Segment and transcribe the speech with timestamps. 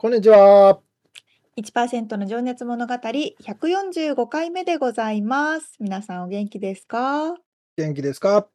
[0.00, 0.78] こんにちは。
[1.56, 5.74] 1%の情熱物語145回目でございます。
[5.80, 7.34] 皆さんお元気ですか？
[7.76, 8.46] 元気ですか？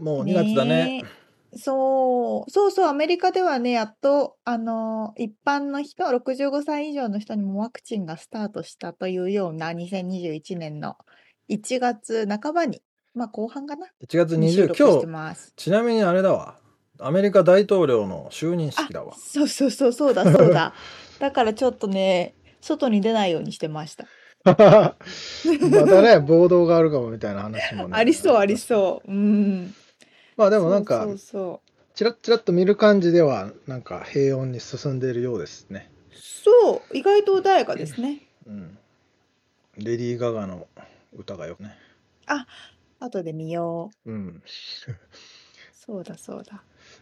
[0.00, 1.04] もう2月だね。
[1.52, 1.56] え。
[1.56, 2.50] そう。
[2.50, 10.96] そうそうアメリカではねやっとあの一般の人65歳以上の人にもワクチンがスタートしたというような2021年の
[11.48, 12.82] 1月半ばに
[13.14, 13.86] まあ後半かな。
[14.04, 16.59] 1月に収20、録して今日、ちなみにあれだわ。
[17.02, 19.14] アメリカ大統領の就任あ式だわ。
[19.14, 20.74] そうそうそうそうだそうだ
[21.18, 24.06] だからちょっとね外に出ないようにしてました
[24.44, 24.94] ま
[25.86, 27.96] たね、暴動があるかもみたいな話もね。
[27.96, 29.74] ありそうありそううん
[30.36, 35.90] まあでもなんかそう、そうチラッチラッと見る感じでは、なんか平穏に進んでいるようですね。
[36.14, 38.22] そう、意外と穏やかですね。
[38.46, 38.78] うん。
[39.76, 40.66] レディー・ガガの
[41.14, 41.76] 歌がよね。
[43.00, 44.10] 後で見よう。
[44.10, 44.42] うん。
[45.72, 46.62] そうだそうだ。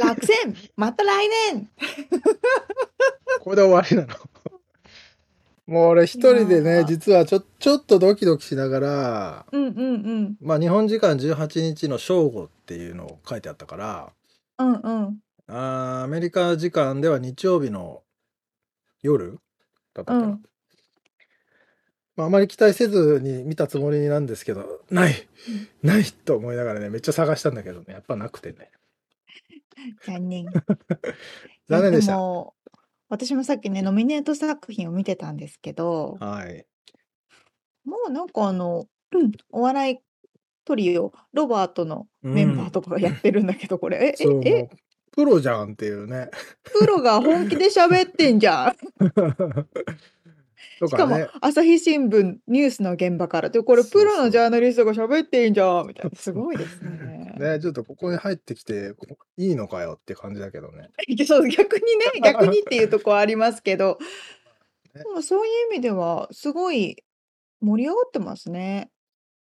[0.00, 1.70] 落選 また来年
[3.40, 4.18] これで終わりなの？
[5.66, 9.82] もう俺一人でね、実はちょちょっとドキドキしながら、うんうんう
[10.20, 14.12] んまあ日本時間18日の正午っていうのを書いてあったから、
[14.58, 18.02] うんうんあーアメリカ時間では日曜日の
[19.02, 19.38] 夜
[19.94, 20.26] だったかな？
[20.26, 20.42] うん
[22.16, 25.28] まあ、あまり期待せずに見たつもりなんですけど、ない
[25.82, 28.70] ないと思いながらね、めっちゃ探したんだけどね、やっぱなくてね。
[30.04, 30.46] 残念。
[31.68, 32.16] 残念でした。
[32.16, 32.54] も
[33.08, 36.66] 私もさっきねノミネート作品を見てたんですけど、はい。
[37.84, 39.98] もうなんかあの、うんお笑い
[40.64, 44.62] トリオロバートのメンバーとかがやってるんだけど、これえそう、ええ？
[44.64, 44.76] もう、
[45.12, 46.30] プロじゃんっていうね。
[46.64, 48.76] プロが本気で喋ってんじゃん。
[50.78, 51.28] としかも。
[51.40, 53.50] 朝日新聞ニュースの現場から。
[53.50, 55.86] でこれプロのジャーナリストが喋ってんじゃん。
[55.86, 56.16] みたいな。
[56.16, 57.34] すごいですね。
[57.38, 58.94] ね、ちょっとここに入ってきて
[59.36, 60.90] いいのかよって感じだけどね。
[61.26, 63.98] そう逆にね 逆にっていうとこはありますけど、
[64.94, 65.02] ね。
[65.22, 67.02] そういう意味ではすごい
[67.60, 68.90] 盛り上がってますね。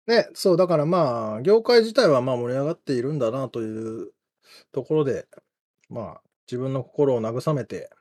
[0.07, 4.11] ね、そう、だからまあ、業界自体はまあ盛り上がっているんだなという
[4.71, 5.27] ところで、
[5.87, 7.91] まあ、自分の心を慰めて、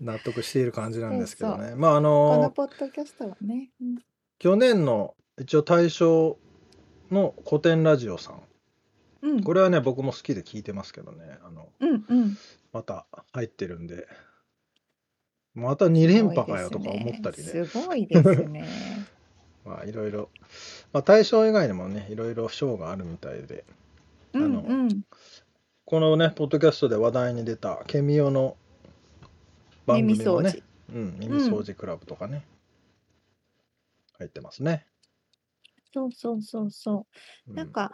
[0.00, 1.74] 納得している感じなんですけどね。
[1.74, 3.70] まあ、あこのの、ポッドキャストはね。
[3.80, 3.98] うん
[4.38, 6.38] 去年の一応大賞
[7.10, 8.42] の古典ラジオさん。
[9.22, 12.38] うんこれはね、僕も好きで聞いてますけどね、あの、うんうん。
[12.72, 14.06] また入ってるんで、
[15.54, 17.64] また2連覇かよとか思ったりね。
[17.64, 18.66] すごいですね。
[19.64, 20.28] まあいろいろ、
[20.92, 23.64] まあ、大賞以外にもねいろいろ賞があるみたいで
[24.32, 25.02] うんあのうん。
[25.84, 28.56] このねポッドキャストで話題に出たケミオの
[29.86, 30.62] 番組もね耳掃除。
[30.88, 32.46] うん、耳掃除クラブとかね、
[34.18, 34.86] 入ってますね、
[35.92, 37.06] そうそうそうそ
[37.46, 37.52] うう。
[37.52, 37.90] んなんか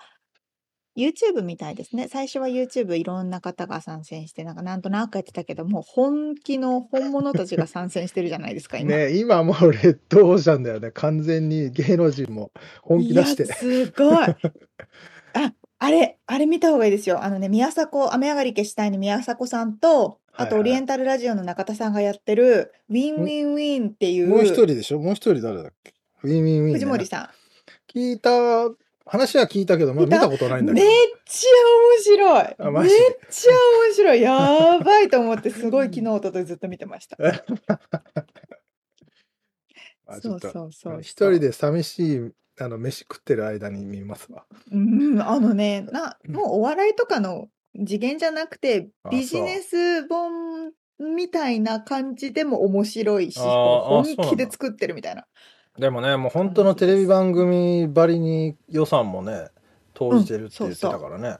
[0.96, 2.06] YouTube みたいですね。
[2.08, 8.96] 最初は YouTube いろんな方が参戦して、なんかなんとなくやってたけど、もう本気の本物たちが参戦してるじゃないですか、 今。
[8.96, 12.52] ね今もうレッドオーシャンだよね完全に芸能人も
[12.82, 14.26] 本気出してすごい。
[15.34, 17.24] あ、あれ、あれ見た方がいいですよ。
[17.24, 24.98] あのね、宮迫、雨上がり決死隊の宮迫さんと、あとオリエンタルラジオの中田さんがやってる、ウィンウィンウィンっていう、もう一人でしょ？
[24.98, 25.92] もう一人誰だっけ？
[26.22, 27.28] ウィンウィンウィン、ね、藤森さん。
[27.92, 28.30] 聞いた
[29.04, 30.92] 話は聞いたけど、まあ、見たことないんだけめっど。
[31.26, 31.50] ちゃ
[31.98, 32.44] 面白い。
[32.44, 32.52] めっ
[33.28, 33.52] ちゃ
[33.88, 34.22] 面白い。
[34.22, 37.16] やばいと思って、すごい昨日、おとといずっと見てました。
[40.22, 41.00] そうそうそう。
[41.00, 44.44] 一人で寂しい、あの、飯食ってる間に見ますわ。
[44.70, 55.26] うん、あのね、な、もうお笑いとかの次元じゃなくて、あビジネス本みたいな感じでも面白いし、本気で作ってるみたいな。
[55.78, 59.48] でもね、もう本当のテレビ番組ばりに予算もね、
[59.94, 61.36] 投じてるって言ってたからね。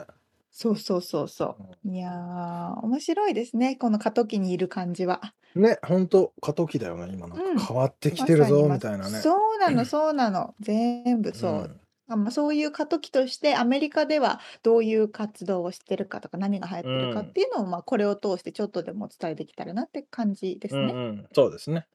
[0.51, 1.89] そうそうそうそう。
[1.89, 3.75] いやー、面白いですね。
[3.75, 5.33] この過渡期にいる感じは。
[5.55, 9.19] ね、本当過渡期だよね、今なうんんか変わってきてるぞ、まさにみたいなね。
[9.19, 10.55] そうなの、そうなの。
[10.59, 11.53] 全部そう。
[11.53, 11.79] ん
[12.13, 20.93] あまあ、そういう過渡期としてアメリカではどういう活動をしてるかとか何が流行ってるかっていうのを、まあ、これを通してちょっとでもお伝えできたらなって感じですね。
[20.93, 21.87] うんうん、そうですね。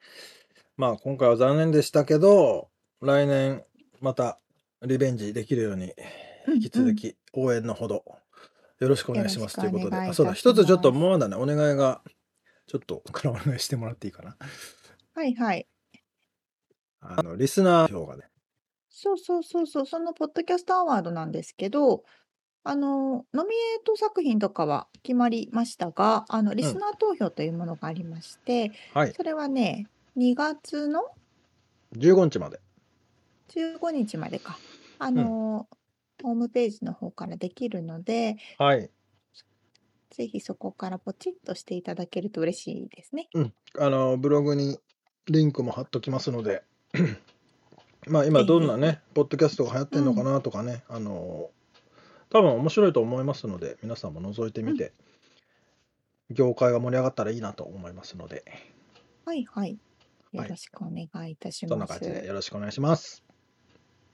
[0.77, 2.69] まあ今回は残念でしたけど、
[3.01, 3.65] 来年
[4.01, 4.39] また
[4.83, 5.93] リベンジできるように
[6.47, 8.05] うん引き続き応援のほど
[8.79, 12.01] よろしくお願いしますということで、願いいたあそうだ、一つちょっともうまだね、お願いが
[12.67, 14.37] ちょっとからお願いしてもらっていいかな。
[15.15, 15.67] はいはい。
[17.01, 18.28] あの、リスナー票がね、
[19.01, 22.03] そうそうそうそう、そのポッドキャストアワードなんですけど、
[22.65, 29.87] あの、ノミネート作品とかは決まりましたが、あの、リスナー投票というものがありまして、はい、それはね、
[30.17, 31.05] 2月の
[31.97, 32.59] 15日まで。
[33.51, 34.59] 15日までか、
[34.99, 35.69] あの、
[36.21, 38.91] ホームページの方からできるので、はい。
[40.11, 43.29] ぜひそこからポチッとしていただけると嬉しいですね。
[43.33, 43.55] うん。
[43.79, 44.77] あの、ブログに
[45.29, 46.65] リンクも貼っときますので、
[48.07, 51.51] まあ今どんなね、ポッドキャストが流行ってんのかなとかね、あの、
[52.31, 54.93] 多分面白いと思いますので、皆さんも覗いてみて、
[56.31, 58.45] 業界が盛り上がったらいいなと思いますので、
[59.25, 59.79] はいはい。
[60.33, 62.01] よはいろしくお願いいたしそんなます。
[62.01, 63.25] 感じでよろしくお願いします。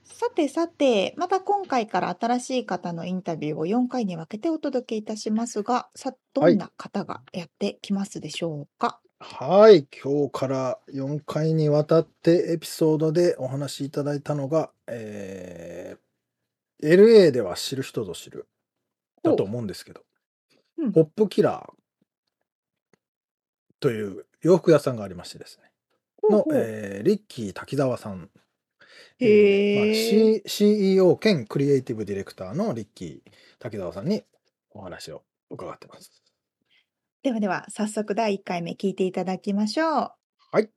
[0.04, 9.00] さてさて、また今回から新しい方のインタビューを4回に分けてお届けいたしますが、さ、どんな方がやってきますでしょうか？
[9.26, 18.46] はい、今日から4回にわたってエピソードでお話しいただいたのが、えー LA では知る人ぞ知る
[19.22, 20.02] だと思うんですけど、
[20.76, 20.92] うん。
[20.92, 21.72] ポップキラー
[23.80, 25.70] という洋服屋さんがありましてですね、
[26.28, 26.62] の、ほうほう。
[26.62, 28.28] えーリッキー滝沢さん、
[29.20, 29.76] へー。
[29.86, 34.22] まあ C- CEO 兼クリエイティブディレクターのリッキー滝沢さんに
[34.72, 36.23] お話を伺ってます。
[37.24, 40.12] ではでは、早速第1回目聞いていただきましょう。
[40.52, 40.68] はい。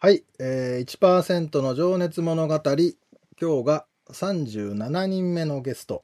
[0.00, 6.02] はい、えー、1%の情熱物語、今日が37人目のゲスト、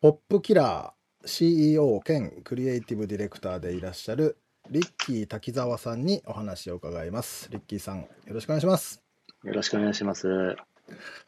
[0.00, 4.38] ポップキラー CEO 兼クリエイティブディレクターでいらっしゃる
[4.70, 7.50] リッキー滝沢さんにお話を伺います。
[7.50, 9.02] リッキーさん、よろしくお願いします。
[9.44, 10.56] よろしくお願いします。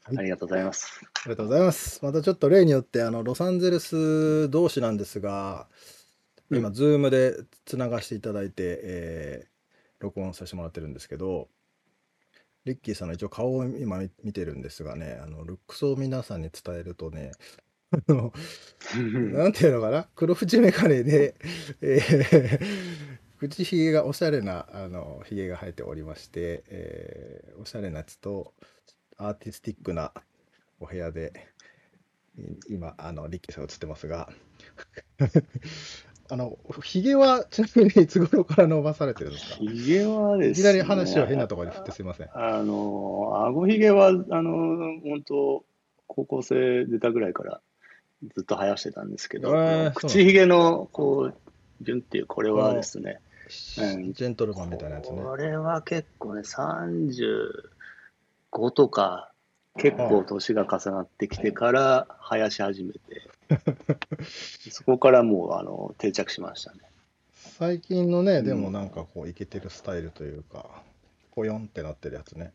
[0.04, 1.00] ありがとうございます。
[1.02, 2.02] ありがとうございます。
[2.02, 5.69] またちょっと例によって、あの、ロサンゼルス同士なんですが、
[6.50, 9.52] 今、ズームでつながしていただいて、えー
[10.02, 11.49] 録音させてもらってるんですけど、
[12.64, 17.32] リッキーさんの一応顔を今見見てるんですがね、あの、ルックスを皆さんに伝えるとね、
[17.91, 18.32] あの、
[19.33, 20.09] なんていうのかな？
[20.14, 21.35] 黒縁メガネで、
[21.81, 22.61] えー
[23.38, 28.54] 口ひげがおしゃれな、あの、ひげが生えておりまして、えーおしゃれなやつと、
[29.16, 30.12] アーティスティックな
[30.78, 31.33] お部屋で、
[32.38, 34.33] い今、あの、リッキーさん映ってますが、
[36.33, 39.57] あの、ひげはちなみにいつ頃から伸ばされてるんですか？
[39.57, 40.65] ひげはですね。
[40.65, 42.29] いきなり話を変なところに振ってすいません。
[42.33, 44.12] あの、顎ひげは、あ
[44.43, 44.53] の、
[45.03, 45.65] 本当
[46.07, 47.61] 高校生出たぐらいから
[48.35, 53.21] ずっと生やしてたんですけど、えー口ひげの、こう、順っていう、これはですね、
[53.79, 55.21] うんジェントルマンみたいなやつね。
[55.23, 59.31] これは結構ね、35とか、
[59.77, 63.01] 結構年が重なってきてから生やし始めて、
[64.71, 66.80] そこからもう、あの、定着しましたね。
[67.59, 70.82] 最近のね、うんでもなんかこう、イケてるスタイルというか、
[71.35, 72.52] ポヨンってなってるやつね。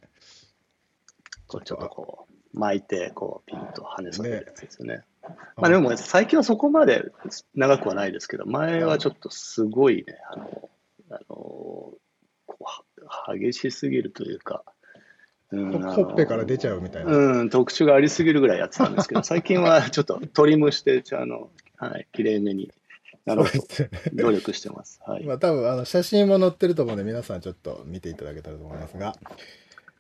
[1.48, 5.04] こうちょっとこう巻いてこうピンと跳ねさせるやつですよね。
[5.56, 7.12] まあでも最近はそこまで
[7.56, 10.70] 長くはないですけど前はちょっとすごいねあの
[11.10, 12.64] あのこう
[13.06, 14.77] は激しすぎるというか、うん
[15.50, 17.12] ほほっぺから出ちゃうみたいな。
[17.12, 22.72] うん、特殊がありすぎるぐらいやってたんですけど 最近はちょっとトリムしてちゃあのはい綺麗めに
[23.26, 23.64] なるほど。
[24.14, 25.00] 努力してます。
[25.06, 25.24] はい。
[25.24, 29.16] まあ多分あの写真も載ってると思うんで皆さんちょっと見ていただけたらと思いますが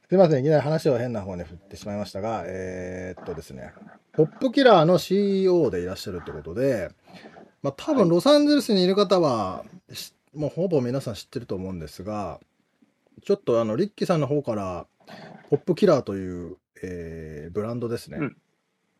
[0.09, 3.73] すいませんいきなり話を変な方に振ってしまいましたがえーっとですね
[4.13, 6.91] ポップキラーの CEO でいらっしゃるってことで
[7.61, 12.39] まあ多分ロサンゼルスにいる方はしもうほぼ皆さん知ってると思うんですが
[13.23, 14.85] ちょっとあのリッキーさんの方から
[15.49, 18.37] ポップキラーという、えーブランドですね、うん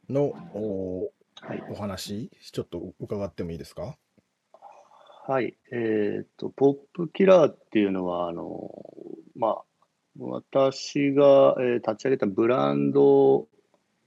[0.09, 1.11] のお
[1.41, 1.63] はい。
[1.69, 3.97] お話ちょっと伺ってもいいですか？
[5.27, 5.57] はい。
[5.73, 8.71] えっと、ポップキラーっていうのは、あの、
[9.35, 9.63] まあ、
[10.17, 13.47] 私が、えー立ち上げたブランド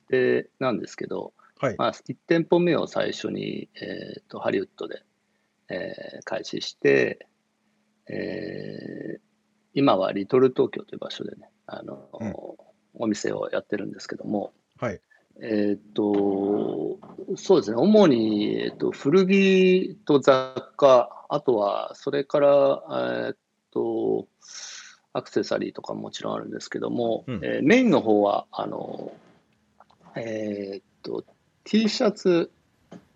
[0.09, 5.03] でなんですけど、はいまあ、1店舗目を最初に、えー、とハリウッドで、
[5.69, 7.27] えー開始して、
[8.09, 9.21] えー
[9.73, 12.35] 今はリトル東京という場所でね、あのうん。
[12.95, 15.01] お店をやってるんですけども、はい。
[15.43, 16.99] えーっと、
[17.37, 23.37] そうですね、主に、えーっと、古着と雑貨、あとは、それから、えーっ
[23.71, 24.27] と、
[25.13, 27.41] アクセサリーとかももちろんあるんですけども、うん。
[27.45, 29.13] えーメインの方は、あの、
[30.17, 31.25] えーっと、
[31.65, 32.51] T シャツ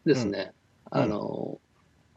[0.07, 0.53] ですね。
[0.93, 1.01] うん。
[1.01, 1.61] あの、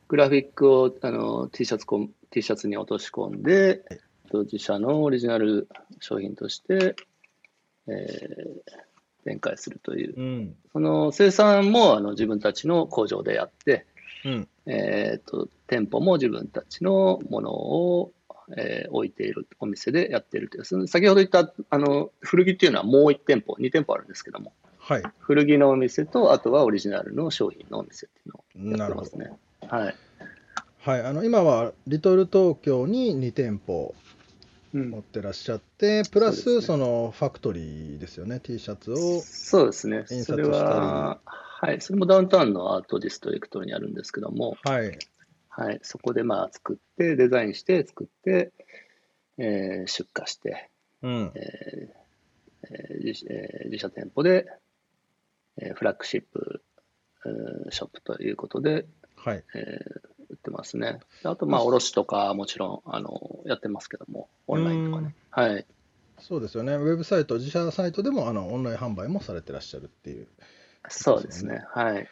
[0.07, 1.85] グラフィックをあの T シャツ
[2.29, 3.83] T シャツに落とし込んで、
[4.27, 5.67] と自社のオリジナル
[5.99, 6.95] 商品として、
[7.87, 8.87] えー
[9.27, 10.55] 展開するという、うん。
[10.71, 13.85] その生産もあの自分たちの工場でやって、
[14.23, 14.47] うん。
[14.65, 18.13] えー、と店舗も自分たちのものを、
[18.57, 25.03] えー置いているお店でやっているという、先ほど言ったあの古着っていうのはもう1店舗、2店舗あるんですけども、はい。
[25.19, 29.37] 古着のお店と、あとはオリジナルの商品のお店っていうのをなるほどやってますね。
[29.67, 29.95] はい。
[30.79, 34.06] はい、あの今はリトル東京に2店舗うん
[34.73, 39.21] 持ってらっしゃって、プラスそ,、のファクトリーですよね、T シャツを。
[39.21, 40.05] そうですね。
[40.09, 41.81] 印刷それは、はい。
[41.81, 44.97] それもダウンタウンのアートディストリクトにあるんですけども、はい、
[45.49, 45.79] はい。
[45.81, 48.51] そこでまあ作って、デザインして作って、
[49.37, 50.69] えー出荷して、
[51.01, 54.47] うん、えーえー自えー自社店舗で、
[55.57, 56.61] えーフラッグシップ、
[57.25, 60.16] うんショップということで、はい、えー売
[60.47, 60.99] ってますね。
[61.23, 65.15] であと、まあ、卸とかもちろん、あの、やってますけども、オンラインとかね。
[65.29, 65.65] はい。
[66.19, 70.27] そうですよね、ウェブサイト、自社サイトでもあのオンライン販売もされてらっしゃるっていう。
[70.89, 71.63] そうですね。
[71.69, 72.07] はい。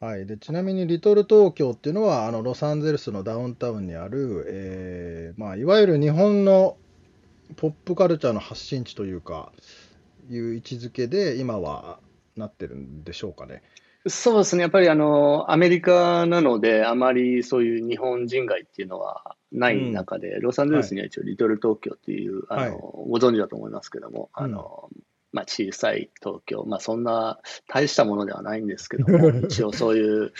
[0.00, 6.76] はい、でちなみにリトル東京っていうのはあのロサンゼルスのダウンタウンにある、えーまあ、いわゆる日本の
[7.56, 9.52] ポップカルチャーの発信地というか
[10.28, 12.00] いう位置づけで今は
[12.36, 13.62] なってるんでしょうかね。
[14.06, 14.62] そうですね。
[14.62, 24.90] やっぱりあの、アメリカなので、あまりそういう日本人街っていうのはない中で、ロサンゼルスには一応リトル東京っていう、はいあの、ご存知だと思いますけども、あの、
[25.32, 30.32] まあ、小さい東京、まあ、そんな大したものではないんですけども、 一応そういう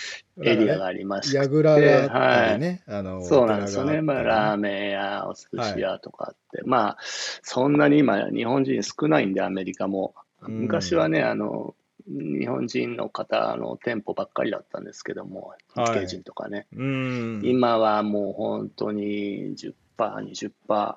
[0.43, 2.53] エリアがありまして、やぐらが
[2.87, 4.03] あのそうなんですよね。
[4.03, 4.61] まあ、ラーン。
[4.61, 10.15] メンやお寿司屋とかあって、まあ、そんなに今、日本人少ないんで、アメリカも。
[10.43, 11.75] うん昔はね、あの、
[12.07, 16.67] 日本人の方の店舗ばっかりだったんですけども、はい日系人とかね。
[16.77, 20.95] うん、ち今はもう本当に10%、20%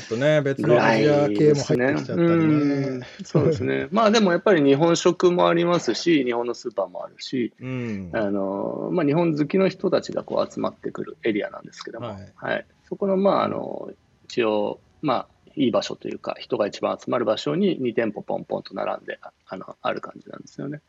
[0.00, 1.62] ょっとね、別ぐのアジア系も。
[1.62, 3.06] 入ってきちゃったりうんね。
[3.24, 3.88] そうですね。
[3.92, 13.90] まあでもやっぱり日本食もありますし、日本のスーパーもあるし、うん、あのまあ、日本好きの人たちがこう集まってくるエリアなんですけども、ははいいそこの,、まあ、あの
[14.24, 15.26] 一応、まあ、
[15.58, 20.80] いい場所というか、人が一番集まる場所に2店舗ポンポンと並んでああのある感じなんですよね。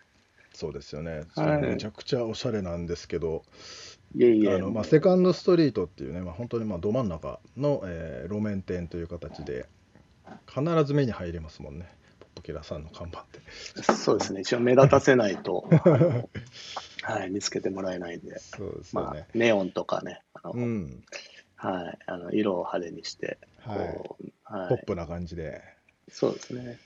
[0.53, 1.61] そうですよね、はい。
[1.61, 3.43] めちゃくちゃおしゃれなんですけど、
[4.15, 9.67] いえいえ、あのまあ、セカンドストリートっていうね、まあ、本当にまあど真ん中の、えー路面店という形で、
[10.47, 13.83] 必ず目に入りますもんね、ポップキラーさんの看板って。
[13.93, 15.69] そうですね、一応目立たせないと、
[17.03, 21.03] はい、見つけてもらえないんで、そうですよまあね。、ネオンとかね、あのうん、
[21.59, 23.79] はい、あの色を派手にして、はい。
[24.45, 24.69] はい。
[24.69, 25.61] ポップな感じで。
[26.09, 26.79] そうですね。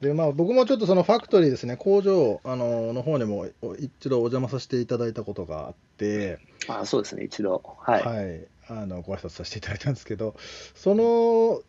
[0.00, 8.04] でまあ、僕もちょっとそのファクトリーですね、工場あのの方にもお一度お邪魔させていただいたことがあって、あそうですね、一度、はい。
[8.04, 10.34] はい、あのご挨拶させていただいたんですけど、
[10.74, 11.62] その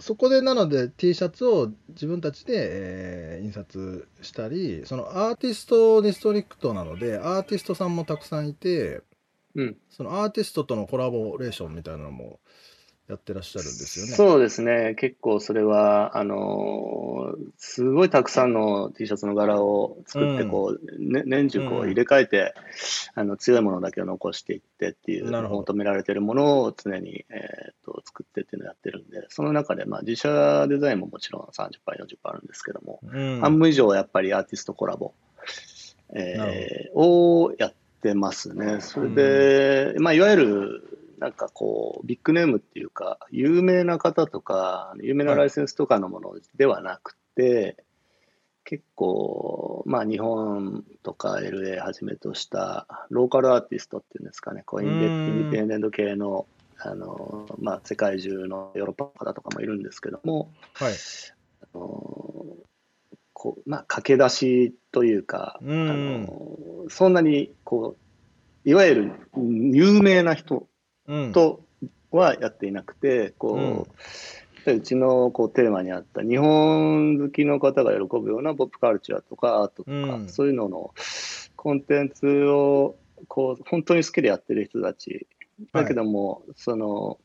[0.00, 9.02] そこでなので T シャツを自分たちで、えー印刷したり、そのアーティストディストリクトなので、アーティストさんもたくさんいて、
[9.54, 9.76] うん。
[9.90, 12.40] そのアーティストとのコラボレーションみたいなのも
[13.08, 14.12] やってらっしゃるんですよね。
[14.12, 20.50] そうですね、結構それは、あのーすごいたくさんの T シャツの柄を作ってうん。
[20.50, 22.54] こう、ね年中こううん入れ替えて、
[23.14, 33.40] あの強いものだけを残していってっていう、求められているものを常に、えー、と作ってっていうのをやってるんで、その中で、まあ、自社デザインももちろん30%、40%あるんですけども、うん。
[33.40, 35.12] 半分以上はやっぱりアーティストコラボ、
[36.14, 38.80] えーをやってますね。
[38.80, 39.08] それ
[39.94, 47.76] で、まあ、いわゆる、なんかこう、ビッグネームっていうか、有名な方とか、有名なライセンスとかのものではなくて、
[48.64, 56.46] 結構、まあ、日本とか LA はじめとしたローカルアーティストっていうんですかね、こうインデうんインディペンデント系の、
[56.78, 60.92] あのまあ、世界中のヨーロッパの方とかもいるんですけども、はい。
[61.62, 62.56] あの
[63.42, 67.96] こうまあ、駆け出しというか、うんあのそんなにこ
[68.64, 70.68] ういわゆる有名な人
[71.08, 71.32] うん。
[71.32, 71.64] と
[72.12, 73.86] はやっていなくて、こううん
[74.64, 80.94] でうちのこうテーマにあった日本好きの方が喜ぶようなポップカルチャーとかアートとか、うんそういうのの
[81.56, 82.94] コンテンツを
[83.26, 85.26] こう本当に好きでやってる人たち
[85.72, 87.18] だけども、その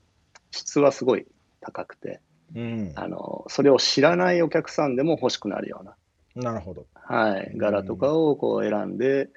[0.49, 1.27] 質はすごい
[1.61, 2.21] 高くて
[2.55, 2.91] うん。
[2.95, 5.95] あのそれを知らないお客さんでも欲しくなるような、
[6.41, 6.85] なるほど。
[6.93, 9.29] はい、柄とかをこう選んで、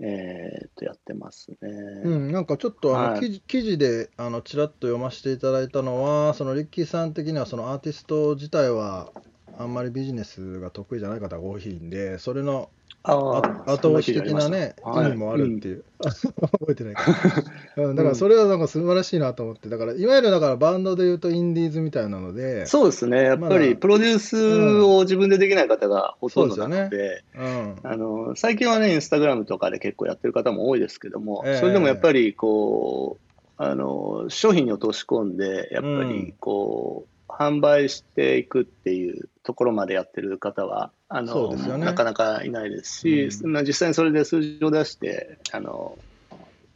[0.00, 1.56] えーっとやってますね。
[2.04, 9.12] うん、なんかちょっとあの、はい記事記事であのちらっと読ませていただいたのは、そのリッキーさん的にはそのアーティスト自体は
[9.58, 12.70] あんまりビジネスが得意じゃない方が多いんで、それの
[13.04, 16.94] あ後押し的なね、意味もあるっていう、 覚えてない。
[16.94, 17.02] か、
[17.76, 31.56] うん、だからそれはなんか素晴らしいなと思って、だからいわゆるだからバンドでいうとインディーズみたいなので、そうですね、やっぱりプロデュースを自分でできない方がほとんどなので、うん、あの最近はね、インスタグラムとかで結構やってる方も多いですけども、ええ。
[31.56, 41.78] それでもやっぱりこうあの商品に落とし込んで、やっぱりこう、販売していくっていうところまでやってる方は、あのね。
[41.78, 43.52] なかなかいないですし、うん。
[43.52, 45.98] まあ実際にそれで数字を出して、あの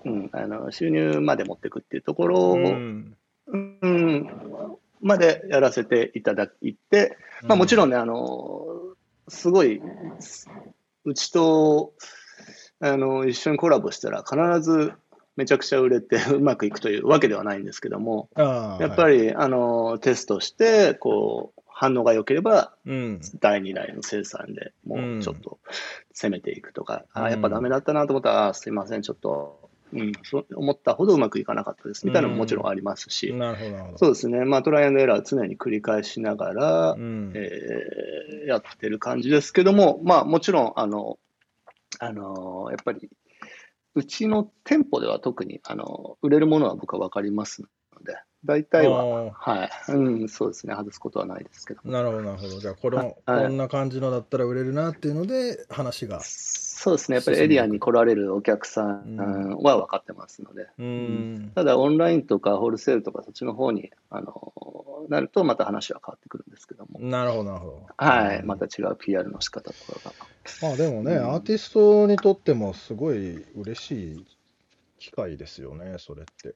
[0.05, 3.17] うん、あの収入まで持っていくっていうところを、うん。
[3.49, 4.31] うん、
[5.01, 8.67] までやらせていただいて、まあ、もちろんね、あの
[9.29, 9.81] すごい、
[11.05, 11.93] うちと
[12.81, 14.93] あの一緒にコラボしたら、必ず
[15.37, 25.59] めちゃくちゃ売れて うまくいくというわけではないんですけども、やっぱり、あのテストしてこう、反応が良ければ、うん、第2代の生産でもうちょっと
[26.15, 27.23] 攻めていくとか、うん。
[27.25, 32.07] あやっぱダメだったなと思ったら、あすいません、ちょっと、うん、そう思ったほどうまくいかなかったです。
[32.07, 33.31] みたいなのももちろんありますし。
[33.97, 37.33] そうですね、まあ、トライアンドエラー常に繰り返しながら、うん。
[37.35, 41.19] えーやってる感じですけども、まあ、もちろん、あの、
[41.99, 43.09] あのやっぱり、
[43.97, 47.69] うちの店舗では特に、あの売れるものは僕は分かりますの
[48.05, 48.15] で、
[48.47, 51.81] 大体は、はい、うん、そうですね、外すことはないですけど。
[51.85, 52.59] なるほど、なるほど。
[52.59, 56.21] じゃあ、これも、はいこんな感じのだったら売れるなっていうので、話が。
[56.23, 61.53] そうですね、やっぱりエリアに来られるお客さんは分かってますので、うん。
[61.55, 67.87] ただオンラインとかホールセールとかそっちの方にあのなるとまた話は変わってくるんですけども、なるほど、なるほど。
[67.97, 70.13] はい、また違う PR の仕方とかが。
[70.63, 74.27] まあでもね、うんアーティストにとってもすごい嬉しい
[74.99, 76.55] 機会ですよね、それって。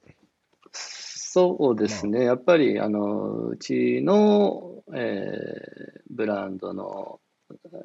[1.33, 7.21] そうですね、やっぱりあのうちの、えーブランドの、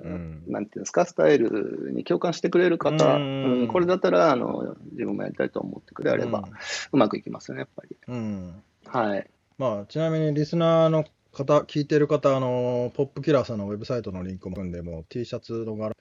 [0.03, 0.43] うん。
[0.49, 6.43] なんていうんですか、スタイルに共感してくれる方、うんうんこれだったらあの自分もやりたいと思ってくれれば、
[6.91, 7.97] うまくいきますよね、やっぱり。
[8.09, 8.17] うん。
[8.17, 8.63] うん。
[8.85, 15.95] はい、まあ、ちなみにリスナーの方、聞いてる方、あの、ポップキラーさんのウェブサイトのリンクも組んで、もう T シャツの柄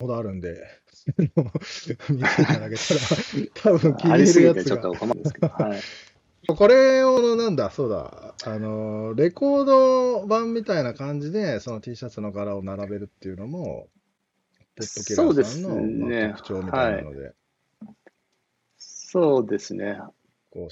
[0.00, 0.62] ほどあるんで、
[1.18, 3.00] 見ていただけたら、
[3.54, 4.98] 多分気に入るやつすぎてちょっとが。
[4.98, 5.80] 困るんですけど、はい、
[6.54, 13.88] これを、なんだ、そうだ、あの、レコード版みたいな感じで、その T シャツの柄を並べるっていうのも、
[14.76, 17.32] ポップキラーさんの、そうですねまあ特徴みたいなので、
[18.78, 19.98] そうですね。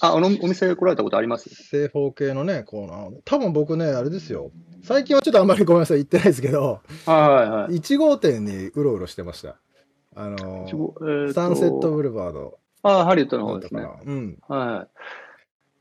[0.00, 1.50] あ、あのお店来られたことあります？
[1.50, 3.20] 正方形のね、コーナー。
[3.24, 4.50] 多分僕ね、あれですよ。
[4.82, 7.76] 最近はちょっとあんまりごめんなさい、行ってないですけど、はいはい。
[7.76, 9.56] 1号店にうろうろしてました。
[10.14, 10.66] あの、
[11.32, 12.58] サンセットブルバード。
[12.82, 13.82] ああ、ハリウッドの方ですね。
[13.82, 14.38] なうん。
[14.48, 14.88] はい。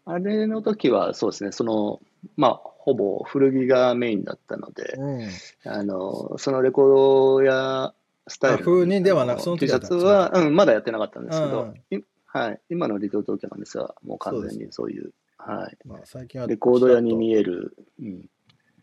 [0.05, 2.01] あれの時は、そうですね、その、
[2.35, 5.29] まあ、ほぼ古着がメインだったので、うん。
[5.65, 7.93] あの、そのレコードや
[8.27, 16.47] スタイルにではなく T シはャツは、うん、まだやってなかったんですけうどん、いはい、今のリトル東京なんですが、もう完全にそういう、はい、まあ最近は。
[16.47, 18.29] レコード屋に見える、うん、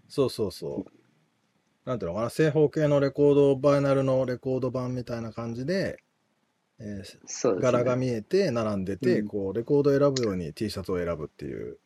[0.08, 1.88] そうそうそう。
[1.88, 5.98] なんていうのかな、正方形のレコード、バイナルのレコード版みたいな感じで、
[6.80, 7.60] えーね。
[7.60, 11.78] 柄が見えて、並んでて、うんこう、レコードを選ぶように T シャツを選ぶっていう。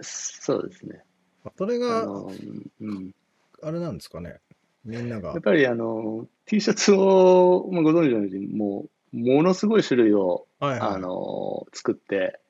[0.00, 1.04] そうですね。
[1.44, 2.32] あそれが、の、
[2.80, 3.14] うん。
[3.62, 4.40] あれなんですかね。
[4.84, 5.40] みんながやっ。
[5.40, 10.94] ぱりあの T シャツを、まあ、ご存知のように、もう、ものすごい種類を、はいはい。
[10.94, 12.40] あの作って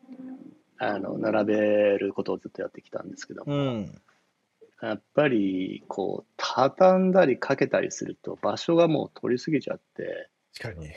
[0.85, 1.57] あの、並べ
[1.97, 4.03] ることをずっとやってきたんですけども、うん。
[4.83, 10.29] やっぱり、こう、畳んだりかけたりすると、場所がもう取りすぎちゃって、
[10.61, 10.91] 確かに。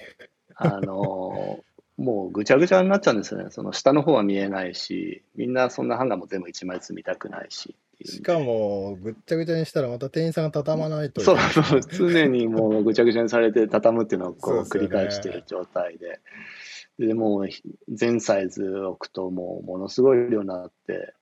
[0.56, 1.64] あの
[1.98, 3.48] もうぐちゃぐちゃになっちゃうんですよね。
[3.52, 16.20] その下の方は見えないし、みんなそんなハンガーも全部一枚ずつ見たくないししかも、ぐっちゃぐちゃにしたらまた店員さんが畳まないとそうそう、常にもうぐちゃぐちゃにされて畳むっていうのをこう繰り返している状態で。
[16.98, 17.48] で、もう
[17.90, 21.14] 全サイズ置くともうものすごい量になって、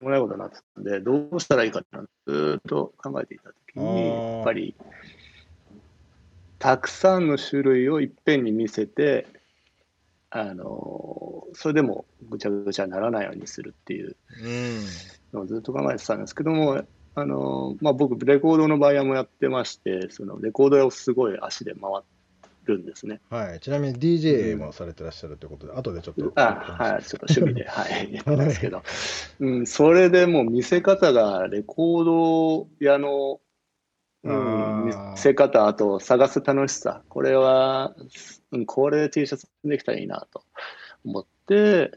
[0.00, 1.88] もないことになってたんで、どうしたらいいかって
[2.26, 4.76] ずーっと考えていたときに、やっぱり、
[6.58, 9.26] たくさんの種類をいっぺんに見せて、
[10.30, 14.84] あのそれでもぐちゃぐちゃにならないようにするっていううん。
[15.32, 16.82] のをずっと考えてたんですけども、
[17.14, 22.02] あのまあ、僕、レコードの場合もやってまして、そのレコードをすごい足で回
[22.64, 23.20] るんですね。
[23.30, 23.60] はい。
[23.60, 26.32] ちなみに DJ もされてらっしゃるということで、後でちょっと。
[26.36, 28.82] あはい、ちょっと趣味で、はい、やってますけど、
[29.40, 33.40] うん、それでもう見せ方がレコード屋の、
[34.28, 37.94] うん、見せ方、あと探す楽しさ、これは、
[38.52, 40.42] うん、これ T シャツできたらいいなと
[41.04, 41.92] 思って、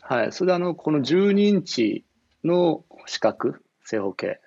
[0.00, 2.04] はい、それであの、この12インチ
[2.44, 3.54] の四角、
[3.84, 4.40] 正方形、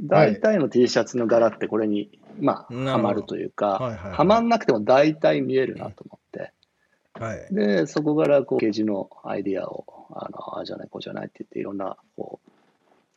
[0.00, 4.12] 大体の T シャツの柄ってこれに、まあ、はまるというか、はいはいはい。
[4.12, 6.52] はまんなくても大体見えるなと思って、
[7.14, 7.54] はい。
[7.54, 12.50] で、そこからこう、ゲージのアイディアを、あの、ああじゃない、こうじゃないって言って、いろんな、こう、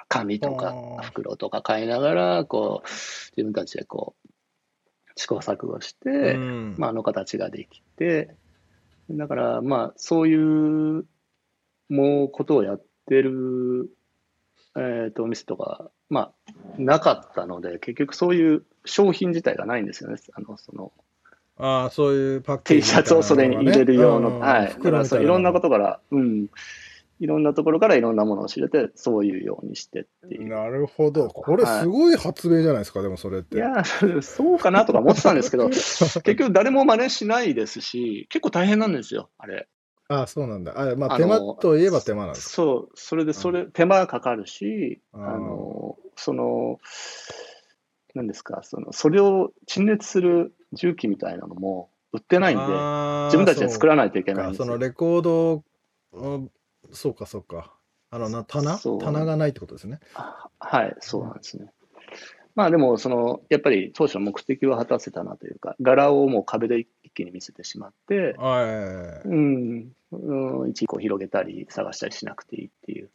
[0.08, 4.30] 紙とか袋とか買いながら、こう、自分たちでこう、
[5.16, 8.36] 試行錯誤して、うんまあ、あの形ができて、
[9.10, 11.06] だから、まあ、そういう、
[11.90, 13.90] もう、ことをやってる、
[14.78, 20.18] えっ、と、お店とか、まあ、なかったので、結局そういう商品自体がないんですよね。
[20.34, 20.92] あの、その、
[21.58, 24.68] ああ、そういうパッケー T ジシャツをそれに入れる用の、うんはい。
[24.68, 25.78] だからそういろんなことが。
[25.78, 26.48] から、うん。
[27.20, 30.48] いろんなところからいろんなものを知れて、そういうようにしてっていう。
[30.50, 31.30] なるほど。
[31.30, 33.56] これすごい発明じゃないですか、でもそれって。
[33.56, 33.84] いや、
[34.22, 39.68] そうかなとか思ってたんですけど、 結局誰も真似しないですし、結構大変なんですよ、あれ。
[40.08, 40.74] ああ、そうなんだ。
[40.76, 42.54] あまあ、手間といえば手間なんですか。
[42.54, 46.80] そう、それで、それ、手間かかるし、うんあの、その、
[48.14, 52.64] 何ですか、その、それを陳列する重機みたいなのも売ってないんで、
[53.28, 54.66] 自分たちで作らないといけないんですよ。
[54.66, 55.64] そのレコード、
[56.14, 56.52] うん
[56.92, 57.74] そうかそうか。
[58.12, 58.78] あのな棚？
[58.78, 60.00] 棚がないってことですね。
[60.14, 61.72] あはい、そうなんですね。
[62.56, 69.28] まあでも、その、やっぱり当初の目的は果たせたなというか、柄をもう壁で一気に見せてしまって、はい。
[69.28, 73.10] うん、うん、一個広げたり探したりしなくていいっていう。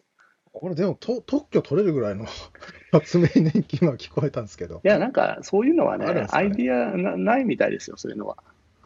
[0.53, 2.27] これでもと特許取れるぐらいの
[2.93, 4.89] 発明年金は聞こえたんですけどい。
[4.89, 8.37] や、なんか、そういうのはね、ねアイディアなないみたいですよ、そういうのは。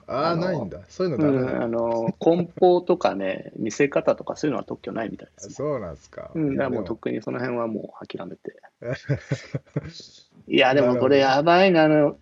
[0.06, 0.80] ああ、ないんだ。
[0.88, 1.64] そういうのうん、ダメなんだ。
[1.64, 5.50] あの、梱包とかね、見せ方とかそういうのは特許ないみたいです。
[5.50, 6.30] そうなんですか。
[6.34, 8.60] うん、だからもうでとっくにその辺はもう諦めて。
[8.80, 8.92] も
[10.48, 12.18] いや、でもこれやばいな、あの、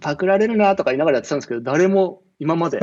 [0.00, 2.80] パクられるなとか言いながらやってたんですけど、誰も今まで、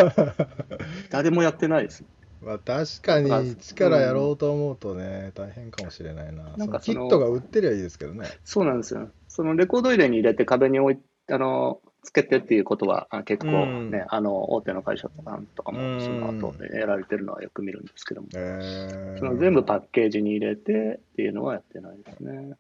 [1.10, 2.04] 誰もやってないです。
[2.42, 6.44] まあ確かに力やろうと思うとね、大変かもしれないな。
[6.58, 8.28] なんかそのそのキットが売ってりゃいいですけどね。
[8.44, 9.10] そうなんですよ。
[9.28, 10.98] そのレコード入れに入れて壁に置い
[11.30, 14.06] あの、つけてっていうことはあ結構ね、うん。
[14.10, 19.20] あの、大手の会社とかとかうんも、その後でやられてるのはよく見るんですけども、えー。
[19.20, 22.58] その全部パッケージに入れてっていうのはやってないですね。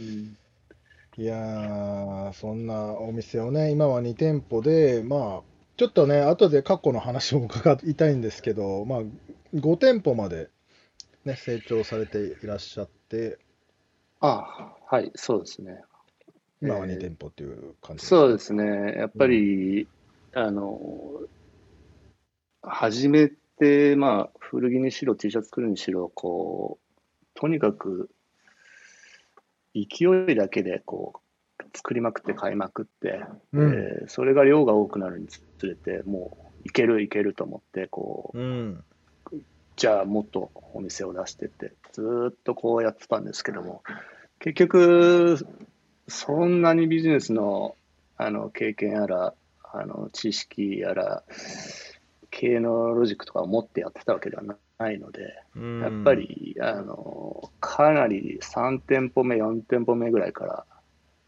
[0.00, 0.36] うん。
[1.16, 5.42] いやー、そんなお店をね、今は2店舗で、まあ、
[5.76, 9.00] ちょっとね、後で過去の話も伺いたいんですけど、まあ、
[9.54, 10.48] 5店舗まで、
[11.24, 13.38] ね、成長されていらっしゃって、
[14.20, 15.82] あはい、そうですね。
[16.60, 18.94] 今はえー2店舗っていう感じそうですね。
[18.96, 19.88] やっぱり、
[20.34, 21.20] あの、
[22.62, 28.10] 初めて、まあ、古着にしろ、T シャツ作るにしろ、こう、とにかく、
[29.74, 31.20] 勢いだけで、こ
[31.60, 33.20] う、作りまくって買いまくって、
[33.52, 38.84] うんえーそれが量が多くなるにつれて、もう、いけるいけると思って、こう、うん。
[39.76, 43.82] じゃあもっとお店を出してって、ずーっとこうやってたんですけども、
[44.40, 45.36] 結局、
[46.08, 47.76] そんなにビジネスの
[48.16, 49.34] あの経験やら、
[49.72, 51.22] あの知識やら、
[52.30, 55.20] 経営のロジックとかを持ってやってたわけではないので、
[55.54, 60.66] うんやっぱ、り、あの、かなり3店舗目、4店舗目ぐらいから、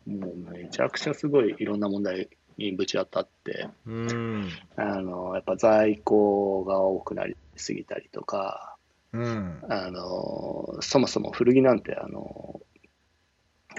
[0.07, 4.49] もうめちゃくちゃすごいいろんな問題にぶち当たって、うん。
[4.77, 8.77] あの、やっぱ在庫が多くなりすぎたりとか、
[9.13, 9.63] うん。
[9.69, 12.61] あの、そもそも古着なんて、あの、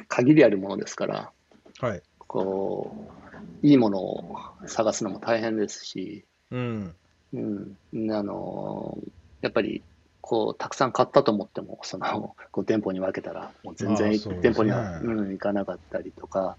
[0.07, 1.31] 限りあるものですから、
[1.79, 2.01] はい。
[2.27, 3.09] こ
[3.63, 4.35] う、いいものを
[4.67, 6.95] 探すのも大変ですし、うん。
[7.33, 8.97] うん、あの、
[9.41, 9.83] やっぱり
[10.21, 16.57] こう、たくさん買ったと思っても、その、 こう店舗に分けたら、もう全然ね店舗には、うん、行かなかったりとか、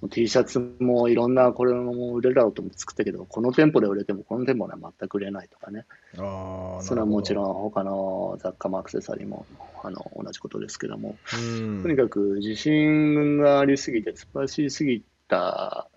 [0.00, 5.86] もう T シャツもいろんな、これも売れるだろうと思って作ったけど、この店舗で売れても、この店舗では全く売れないとかね。
[6.18, 7.36] ああ、それはもちん。
[7.36, 9.46] ろん他の雑貨もアクセサリーも
[9.82, 11.82] あの同じことですけども、うん。
[11.82, 15.89] とにかく自信がありすぎて、突っ走りすぎた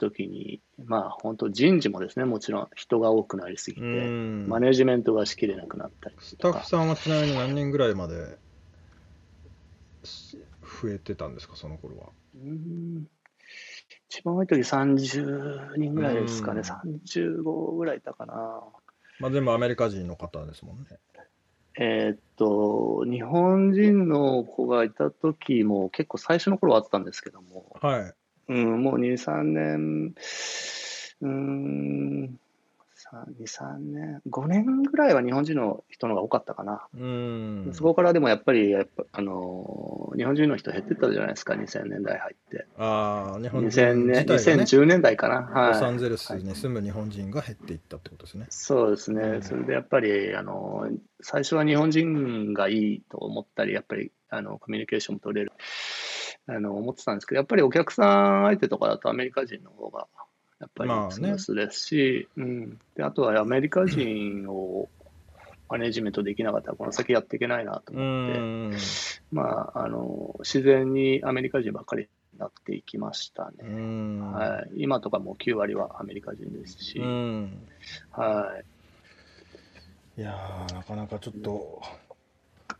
[0.00, 4.48] 時に、まあ本当人事もですね、もちろん人が多くなりすぎうて、ん。
[4.48, 8.38] マネジメントがしきれなくなったりスタッフさんはちなみに何人ぐらいまで
[10.82, 12.08] 増えてたんですか、その頃は？
[12.34, 13.06] うん
[14.08, 18.34] 一番多い時30人ぐらいですかね、うん35ぐらいいたかな。
[19.20, 20.86] まあ、全部アメリカ人の方ですもんね。
[21.78, 28.14] えーっと、日本人の子がいた時も結構最初の頃はあったんですけども、はい。
[28.50, 30.14] うん、もう2、3年、
[31.22, 32.38] うーん、
[32.94, 36.86] さ2、3年、5年ぐらいは日本人の人の方が多かったかな。
[36.94, 37.70] うん。
[37.72, 42.66] そこからでもやっぱり、やっぱあのー日本人の人減ってったじゃないですか、2000年代入って。
[42.76, 45.68] ああ、日本人2000年、自体がね、2010年代かな。
[45.68, 45.98] ロサンはい。
[46.00, 48.46] ゼルスに住む日本人が減っていったってことですね。
[48.50, 49.22] そうですね。
[49.22, 55.52] うんそれでやっぱり、あのー最初は日本人がいいと思ったり、やっぱり、あの、コミュニケーションも取れる、
[56.46, 60.08] あの、思ってたんですけど、やっぱりお客さん相手とかだとアメリカ人の方が、
[60.60, 62.78] やっぱりまあねスですし、うん。
[62.94, 64.90] で、あとはアメリカ人を
[65.68, 68.70] マネジメントできなかったら、この先やっていけないなとう思って、ん。
[69.30, 73.70] まあ、あの、自然にアメリカ人ばっかりになっていきましたうね。
[73.70, 74.32] ん。
[74.32, 74.82] はい。
[74.82, 77.68] 今とかもう9割はアメリカ人ですし、うん。
[78.10, 78.60] は
[80.16, 80.20] い。
[80.20, 81.80] いやー、なかなかちょっと、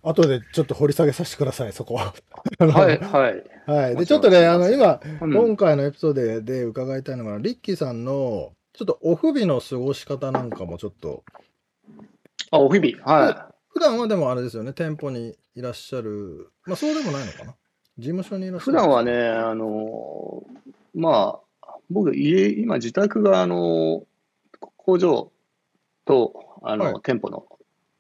[0.03, 2.15] 後でちょっと掘り下げさせてください、そこは。
[2.59, 3.45] はい、はい。
[3.67, 3.97] はい。
[3.97, 11.25] で、もちょっとね、あの、今、うん今回のエピソードでで伺いたいのが、リッキーさんの、ちょっとお不備の過ごし方なんかもちょっと、
[12.51, 13.05] あ、お日々。
[13.05, 17.55] は普段はでもあれですよね、店舗にいらっしゃる、まあそうでもないのかな？
[17.99, 18.61] 事務所にいらっい。
[18.61, 18.79] しゃる。
[18.79, 20.43] 普段はね、あの、
[20.95, 24.05] まあ、僕、家、今、自宅が、あの、
[24.77, 25.31] 工場
[26.05, 27.47] と、あの、はい店舗の、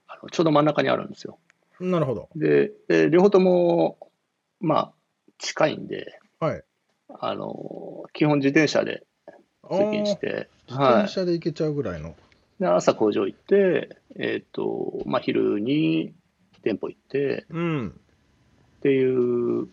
[0.08, 1.38] あの、ちょうど真ん中にあるんですよ。
[1.80, 2.28] なるほど。
[2.36, 3.98] で、で両方とも、
[4.60, 4.92] まあ、
[5.38, 6.62] 近いんで、はい。
[7.08, 9.04] あの、基本自転車で
[9.70, 11.12] 通勤して、自はい転。
[11.12, 12.14] 車で行けちゃうぐらいの。
[12.60, 16.12] で、朝工場行って、えっ、と、まあ、昼に
[16.62, 17.88] 店舗行って、うん。
[17.88, 19.68] っていう、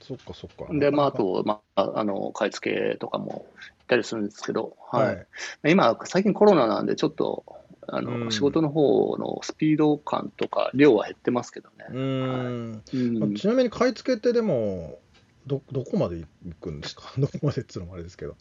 [0.00, 0.72] そっかそっか。
[0.72, 5.06] で、まあ、あと、まあ、あの、買い付けとかも行ったりするんですけど、はい。
[5.06, 5.26] はい。
[5.70, 7.44] 今、最近コロナなんで、ちょっと、
[7.88, 11.86] あの、うん仕事の方のスピード感とか、量は減ってますけどね。
[11.90, 13.34] うーん。
[13.34, 14.98] ちなみに買い付けってでも、
[15.46, 17.12] ど、どこまで行くんですか？
[17.20, 18.36] どこまでっつうのもあれですけど。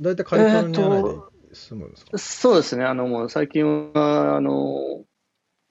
[0.00, 5.04] 大体カリフォルニア内で住むんですか、そうですね、あの、もう最近は、あの、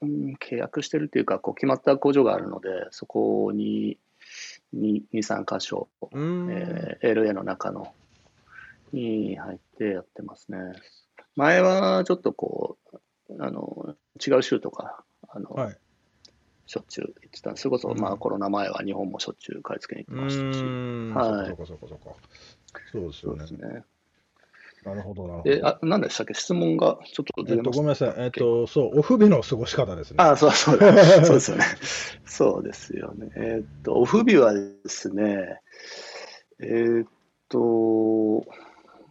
[0.00, 3.98] うん、契約してるっていうか、こう、決まった工場があるので、そこに、
[4.74, 5.88] 2、3箇所。
[6.12, 7.92] えー LA の中の、
[8.92, 10.58] に入ってやってますね。
[11.36, 15.76] 前はちょっとこう、あの、違う州とか、あの、はい。
[16.66, 17.56] しょっちゅう行ってた。
[17.56, 20.64] それこそ、うんまあコロナ前は日本もしょっちゅう買い付けに行うってましたし。
[21.28, 22.16] はいそっかそそ。
[22.92, 23.74] そうですよねそうです。
[23.74, 23.84] ね。
[24.84, 25.68] なるほど、なるほで、ど。
[25.68, 26.34] あ、何でしたっけ？
[26.34, 28.14] 質問がちょっとえっと、ごめんなさい。
[28.16, 30.16] えっと、そう、お不備の過ごし方ですね。
[30.18, 30.92] あ、そうそうだ。
[31.24, 31.64] そうですよね。
[32.24, 33.30] そうですよね。
[33.36, 35.60] えーっと、お不備はですね、
[36.60, 37.08] えーっ
[37.48, 38.44] と、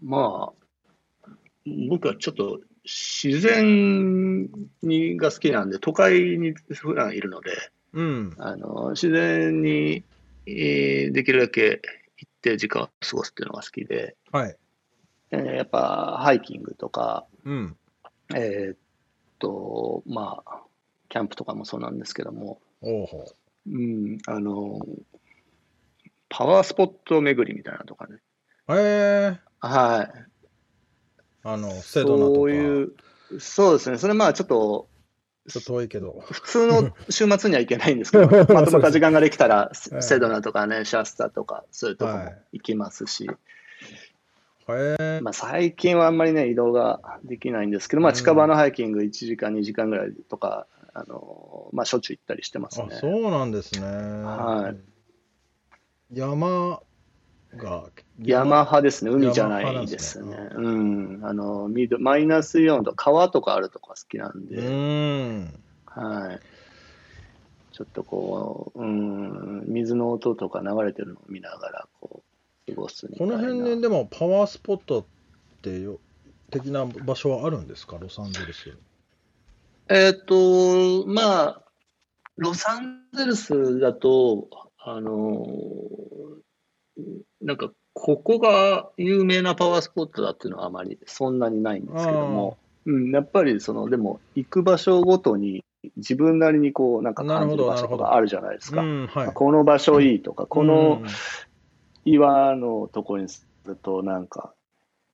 [0.02, 0.61] まあ、
[1.65, 4.50] 僕はちょっと自然
[4.82, 7.52] にが好きなんで、都会に普段いるので、
[7.93, 8.36] うん。
[8.38, 10.04] あの、自然に、
[10.47, 11.82] えーできるだけ
[12.17, 14.58] 行って時間を過ごすっていうのが好きで、はい。
[15.32, 17.78] えーやっぱハイキングとか、うん。
[18.36, 18.78] えーっ
[19.39, 20.62] と、まあ、
[21.10, 23.26] キャンプとかもそうなんですけども、おうほ
[23.67, 24.80] うん、あの、
[26.30, 28.17] パワースポット巡りみたいなのとかね。
[28.67, 28.76] う。
[28.76, 30.31] えー、はい。
[31.43, 32.36] あの、セドナとか。
[32.36, 32.93] そういう、
[33.39, 33.97] そうですね。
[33.97, 34.88] それまあちょっと、
[35.49, 36.23] ちょっと遠いけど。
[36.30, 43.30] 普通の 週末には行けないんですけど、 まとまった時間ができたら、セドナとかね、シャスタとか、そういうとこもはい行きますし、
[44.69, 52.95] えー、まあ最近はあんまりね、移動ができないんですけど、まあ近場のハイキング1時間、2時間ぐらいとか、あの、まあしょっちゅう行ったりしてますあ、ね。
[52.95, 53.82] そうなんですね。
[53.82, 56.17] はい。
[56.17, 56.82] 山
[57.58, 57.90] が、
[58.22, 60.32] 山派ですね、海じゃないですね。
[60.32, 61.20] 山派うん。
[61.24, 65.54] あの、ミドマイナスイオンと川とかあるとか好きなんうで、ーん。
[65.86, 66.40] はい。
[67.74, 72.22] ちょっとこう、うん、水の音とか流れてるのを見ながら、こ
[72.68, 73.38] う、過ごすみたこいな。
[73.38, 75.06] の辺にでもパワースポットっ
[75.62, 76.00] てよ
[76.52, 77.98] 的な場所はあるんですか？
[78.00, 78.78] ロサンゼルス。
[79.90, 81.62] えっ、と、まあ、
[82.38, 85.46] ロサンゼルスだと、あの
[87.41, 95.63] なんか、ここが有名なパワースポットだっていうのはあまりそんなにないんですけども、うん、やっぱりその、でも、行く場所ごとに
[95.97, 98.82] 自分なりにこう、なんか感じる場所があるじゃないですか。
[98.82, 99.34] うん、はい。
[99.34, 101.08] この場所いいとか、このうん
[102.06, 104.54] 岩のところにするとなんか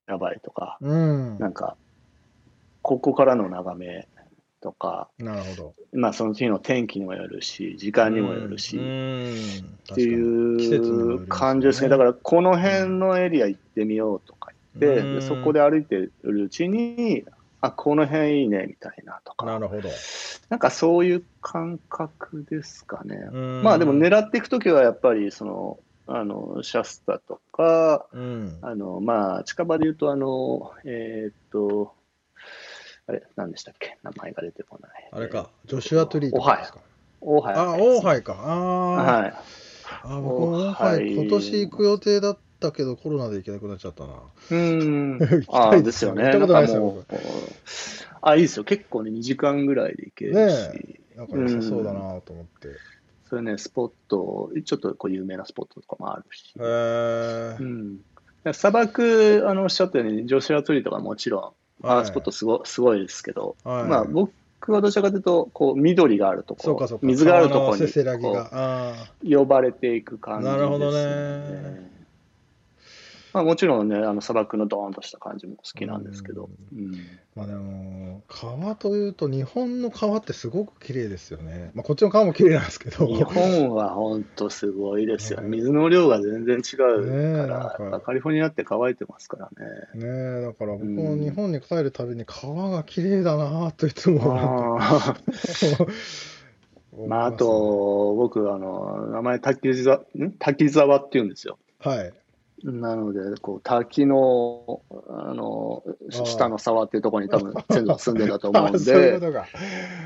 [0.07, 1.37] やばいとか、うん。
[1.37, 1.75] なんか、
[2.81, 4.07] ここからの眺め
[4.67, 5.73] とか、なるほど。
[5.93, 8.87] まあその日の天気にもよるし、時間にもよるし、うんう
[9.29, 9.33] ん
[9.93, 11.87] っていう感じですね。
[11.87, 17.23] だからこの辺のエリア行ってみようとか言って、うんでそこで歩いてるうちに、
[17.61, 19.89] あ、この辺いいねみたいなとか、なるほど。
[20.49, 23.15] なんかそういう感覚ですかね。
[23.31, 28.57] うんまあでも狙っていくときはやっぱりその、あの、シャスタとか、うん。
[28.61, 31.93] あの、まあ近場で言うとあの、えーっと、
[33.07, 33.97] あれ、何でしたっけ？
[34.03, 35.09] 名前が出てこない。
[35.11, 36.79] あれか、ジョシュアトリーとかですか？
[37.21, 37.61] 大原。
[37.61, 38.35] あ、オーハイか。
[38.39, 39.33] あーはい。
[40.03, 44.13] あ、僕もオーハイ、今年行く予定だったけど、コロナで行けなくなっちゃったな。
[44.51, 45.47] うん 行き。
[45.49, 46.23] あたいあ、ですよね。
[46.23, 47.03] 行ったことないですよ
[48.21, 48.65] あ、いいですよ。
[48.65, 50.37] 結構ね、2時間ぐらいで行けるし。
[50.37, 52.69] ねなんか良さそうだなと思って。
[53.27, 56.53] それね、スポット、ちょっとこう有名なスポットとかもあるし。
[56.57, 58.53] へーうん。
[58.53, 63.83] 砂漠、あの、おっしゃったように、ジョシュアトリーとかもちろん、スポットすご,、すごいですけど、はい。
[63.85, 66.99] まあ、僕はどちらかというと、こう、緑があるところ。
[67.01, 67.77] 水があるところ
[69.21, 71.96] に呼ばれていく感じです、なるほどね
[73.37, 76.97] まあ、もちろんね、あの砂漠のドーンとした感じも好きなんですけど、うんー
[77.35, 81.69] まあでも、川というと、日本の川ってすごく綺麗ですよね。
[81.75, 83.05] まあ、こっちの川も綺麗なんですけど。
[83.05, 85.45] 日本は本当すごいですよね。
[85.45, 89.49] うん水の量が全然違うから、なんかカリフォルニアって乾いてますから
[89.95, 90.03] ね。
[90.03, 95.87] ねえ、だから僕うんも日本に帰るたびに川が綺麗だなといつもなんかあー
[97.07, 100.31] まあ、あと、僕、あの、名前滝沢、ん？
[100.39, 101.59] 滝沢って言うんですよ。
[101.79, 102.13] はい。
[102.63, 109.19] なので、こう、滝の、あの、下の沢っていうところに多分、 先祖が住んでたと思うんで。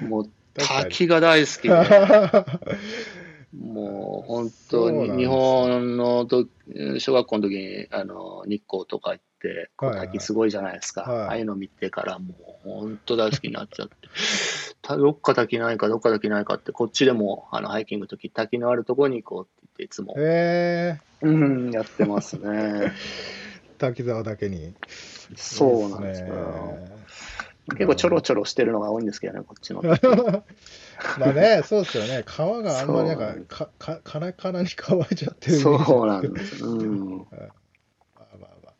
[0.08, 2.46] もう、滝が大好きで、
[3.58, 6.46] もう、本当に、日本のと、
[7.00, 11.02] 小学校の時に、あの、日光とか行って、滝すごいじゃないですか。
[11.04, 12.34] はいああいうの見てから、も
[12.66, 13.96] う、本当大好きになっちゃって。
[14.82, 22.91] たどっか滝ないか、どっか滝ないかって、こっちでも、あの、ハイキングの時、滝のあるところに行こうって言って、いつも、へえうん、やってますね。
[23.77, 24.75] 滝沢だけに。
[25.36, 26.23] そうなんです。
[26.23, 27.01] ね
[27.67, 29.81] 結構ちょろちょろしてるのが多いんですけどね、こっちの。
[31.19, 32.23] まあね、そうですよね。
[32.25, 35.57] 川があんまりなんか、か、か、カラカラに乾いちゃってる。
[35.57, 36.63] そうなんです。
[36.65, 37.17] うん。
[37.29, 37.38] まあ
[38.17, 38.73] まあまあま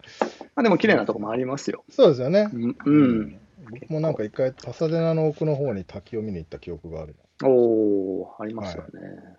[0.56, 1.84] あでも綺麗なとこもありますよ。
[1.90, 2.58] そうですよねう。
[2.58, 2.76] ん。
[2.86, 7.16] うん、僕もなんか一回、パサデナの奥の方に滝を見に行った記憶がある。
[7.44, 9.38] おー、ありますよね。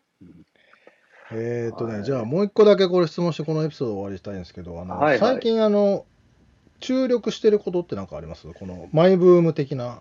[1.34, 6.06] えーとね、はいじゃあもう一個だけこれ質問してこのエピソードを終わりにしたいんですけど、あの、はいはい最近あの、
[6.80, 8.46] 注力してることってなんかあります？
[8.52, 10.00] このマイブーム的な。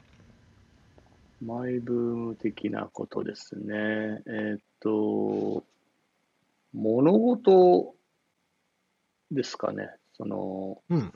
[1.43, 3.63] マイブーム的なことですね。
[4.27, 5.63] えーっと、
[6.73, 7.95] 物事
[9.31, 9.89] ですかね。
[10.13, 11.13] その、うん。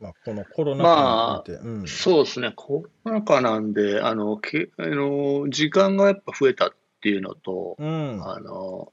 [0.00, 1.86] まあ、このコロナ禍において、うん。
[1.88, 8.20] そうですね、コロナ禍なんで、あの、けあの時間がやっぱ増えたっていうのと、うん。
[8.22, 8.92] あの、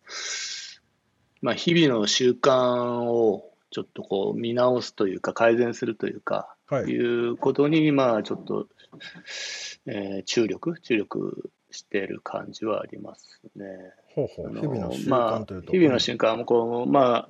[1.41, 7.27] まあ、日々の習慣をちょっとこう見直すというか、改善するというか、はいい。
[7.29, 8.67] うことに、まあ、ちょっと、
[9.85, 13.65] えー注力、注力してる感じはありますね。
[14.15, 14.55] ほうほう。
[14.55, 15.71] 日々の習まあ慣というと。
[15.73, 17.29] 日々の習慣もこう、まあ、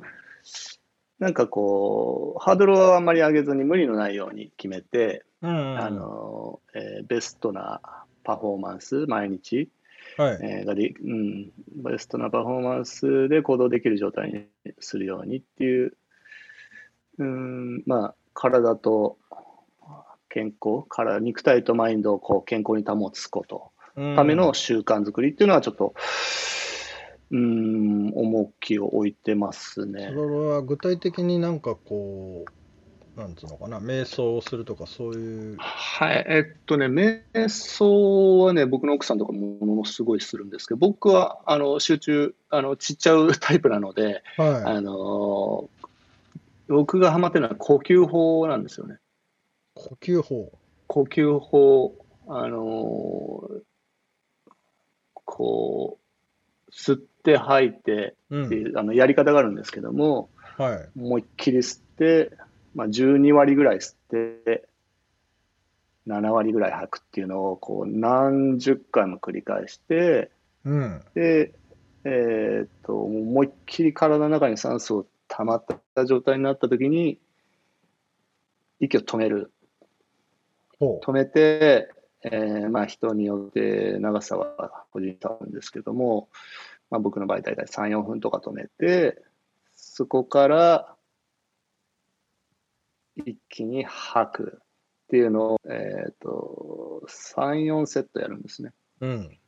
[1.19, 5.77] なんかこう、ハードルをあんまり上げずに無理のないように決めて、うん。
[5.77, 7.81] あの、えーベストな
[8.23, 9.69] パフォーマンス、毎日、
[10.17, 10.39] はい。
[10.41, 11.51] えーがで、うん、
[11.83, 15.97] ベストなパフォーマンスで行動できる状態にするようにっていう、
[17.19, 19.17] うん、まあ、体と
[20.29, 25.93] 健康、体、肉体とマインドをこう健康に保つこと、うんための習慣作りっていうのはちょっと、
[27.31, 30.15] うん、重きを置いてますねそ。
[30.15, 32.64] れは具体的になんかこう、
[33.15, 35.57] なんつうのかな、瞑想をするとか、そういう。
[35.57, 45.69] はい、えっとね、瞑想はね、僕の奥さんとかもものすごいするんですけど、僕はあの集中、あのちっちゃうタイプなので、はあの
[46.67, 48.95] 僕がハマってるのは呼吸法なんですよね。
[48.95, 48.97] い。
[49.75, 50.51] 呼吸法。
[50.87, 51.95] 呼吸法、
[52.27, 53.49] あの
[55.13, 55.97] こ
[56.67, 58.45] う、吸って吐いてうん。
[58.47, 60.89] っていう、あのやり方があるんですけども、はい。
[60.99, 62.31] 思いっきり吸って、
[62.75, 64.67] まあ、12割ぐらい吸って、
[66.07, 70.29] 7割ぐらい吐くっていうのをこう何十回も繰り返して、
[70.63, 71.01] うん。
[71.15, 71.53] で、
[72.03, 75.65] えーっと、思いっきり体の中に酸素を溜まっ
[75.95, 77.17] た状態になった時に、
[78.79, 79.51] 息を止める。
[80.79, 81.89] ほ止めて、
[82.23, 86.27] えーまあ人によって長さは個人差あるんですけども、
[86.89, 89.21] まあ僕の場合大体3、4分とか止めて、
[89.75, 90.94] そこから
[93.15, 98.71] 一気に吐くっていうのを、えっ、と、3、4セットやるんですね。
[99.01, 99.07] う。
[99.07, 99.39] うん。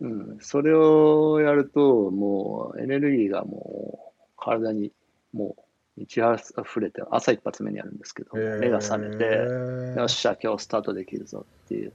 [0.00, 0.38] うん。
[0.40, 4.92] それをやると、もうエネルギーがもう体に
[5.32, 5.56] も
[5.96, 9.24] う満ち溢れて、朝一発目にやるんですけど、目が覚めて、
[9.98, 11.94] よっしゃ、今日スタートできるぞっていう。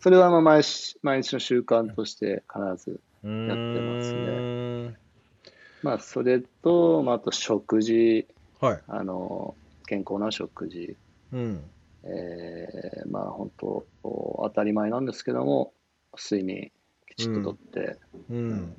[0.00, 3.00] それはまあ毎日毎日の習慣として必ず。
[3.22, 4.98] やってますね。
[5.82, 8.26] まあ、それと、まあ、あと食事、
[8.60, 8.82] はい。
[8.86, 9.56] あの、
[9.88, 10.96] 健康な食事、
[11.32, 11.64] うん。
[12.04, 15.72] えーまあ、本当、当たり前なんですけども、
[16.16, 16.70] 睡眠
[17.08, 17.98] きちっととって、
[18.30, 18.76] うん。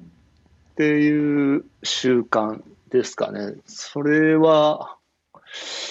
[0.72, 3.56] っていう習慣ですかね。
[3.66, 4.98] それは、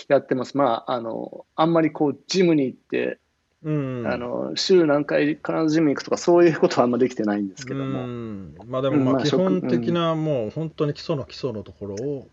[0.08, 0.56] やってます。
[0.56, 3.18] まあ、あの、あんまりこう、ジムに行って、
[3.64, 4.04] うん。
[4.06, 8.54] あの、週何回必ずジムに行くとか、そういうことはあんまできてないんですけどうも、ん。
[8.66, 12.28] まあでも、まあ基本的な、もう本当に基礎の基礎のところを、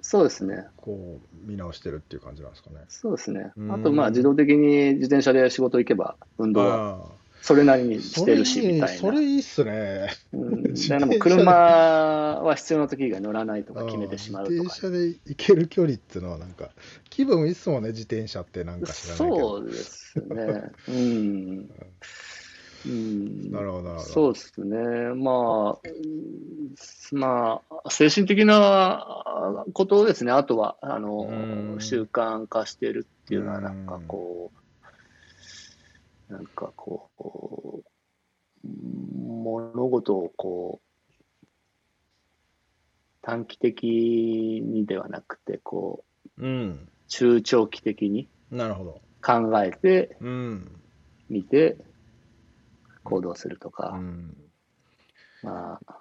[0.00, 0.66] そうですね。
[0.76, 2.76] こう、見直してるっていう感じなんですかね。
[2.88, 3.64] そうですねう。
[3.64, 7.18] んあと、まあ、自動的に自転車で仕事行けば、運動は。
[7.40, 9.00] それなりにしそれいてるし、みい、たいな。
[9.00, 10.08] それいいっすね。
[10.32, 14.54] うん、自転車だからもう車は必要な時以外乗らないとか決めてしまうとか。
[14.54, 16.70] 自転車で行ける距離っていうのはなんか
[17.10, 20.62] 気分いいっすもんね自転車ってなんか知らないけどそうですね。
[20.88, 21.70] うん。
[22.84, 24.00] うん、なるほどなるほど。
[24.00, 24.76] そうですね。
[25.14, 29.06] まあ、うんまあ、精神的な
[29.72, 30.32] ことですね。
[30.32, 31.80] あとは、あのう、ん。
[31.80, 34.52] 習慣化してるっていうのは、うんなんかこ
[36.28, 41.46] う、なんかこう、物事をこう、
[43.22, 46.04] 短期的にではなくて、こ
[46.38, 46.88] う、うん。
[47.08, 49.00] 中長期的になるほど。
[49.22, 50.80] 考えてうん。
[51.28, 51.76] みて
[53.08, 54.36] 行動するとうか、ん。
[55.42, 55.98] まあ、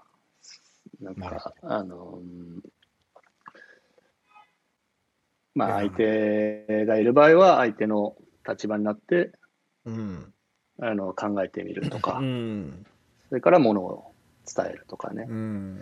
[1.00, 2.62] なんか、あの、うん
[5.56, 8.16] まあ、相手がいる場合は、相手の
[8.48, 9.32] 立場になって、
[9.86, 10.34] うん。
[10.80, 12.20] あの、考えてみるとか。
[12.20, 12.86] う、ん。
[13.30, 14.14] それから物を
[14.46, 15.26] 伝えるとかね。
[15.28, 15.34] う。
[15.34, 15.40] んう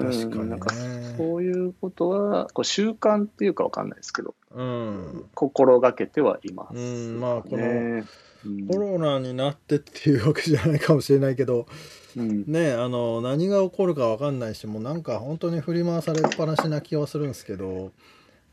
[0.00, 0.50] 確かにね。
[0.50, 0.70] なんか、
[1.16, 5.24] そういうことは、こう習慣っていうかわかんないですけど、うん。
[5.34, 8.04] 心がけてはいます、うんまあこの
[8.70, 11.66] コロナになってっていうわけじゃないかもしれないけど
[12.16, 12.44] うん。
[12.46, 17.92] ねあの何が起こるかわかんないしもうなんか本当に振り回されっぱなしな気はするんですけど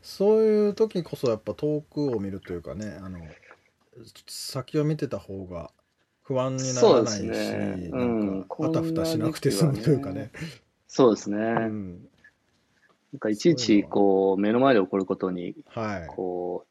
[0.02, 3.20] そういう時こそやっぱ遠くを見るというかねあの
[4.26, 5.70] 先を見てた方が
[6.22, 7.88] 不安にならないし、ね。
[7.90, 10.30] なうんあたふたしなくて済むというかね。
[10.94, 11.36] そうですね。
[11.36, 11.40] う
[11.70, 12.08] ん
[13.12, 16.06] なんかいちいちこう目の前で起こることにはい。
[16.06, 16.66] こ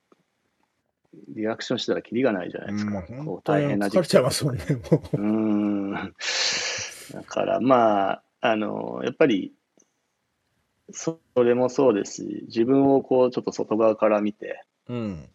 [1.13, 2.91] うリアクションしたらキリがないじゃないですか。
[2.91, 4.63] もうこう大変な疲れちゃいますもんね。
[4.69, 5.91] もうーん。
[5.91, 9.51] だからまああのやっぱり
[10.91, 14.93] それもそうですし、自分をこうちょっと外側から見てう。
[14.93, 15.29] うん。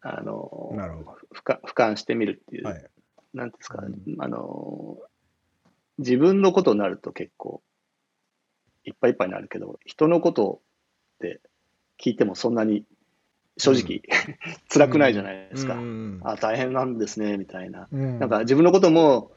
[0.00, 2.68] あのなるほ俯瞰俯瞰してみるっていう、ど。
[2.68, 2.86] はい。
[3.34, 4.96] なんですか、うんあの
[5.98, 7.60] 自分のことになると結構
[8.88, 10.60] いっぱいいっぱいになるけど、人のこと
[11.16, 11.40] って
[12.02, 12.84] 聞いてもそんなに
[13.56, 14.02] 正直、
[14.72, 15.74] 辛くないじゃないですか。
[15.74, 17.88] うんあ、大変なんですね、みたいな。
[17.92, 19.32] うんなんか自分のことも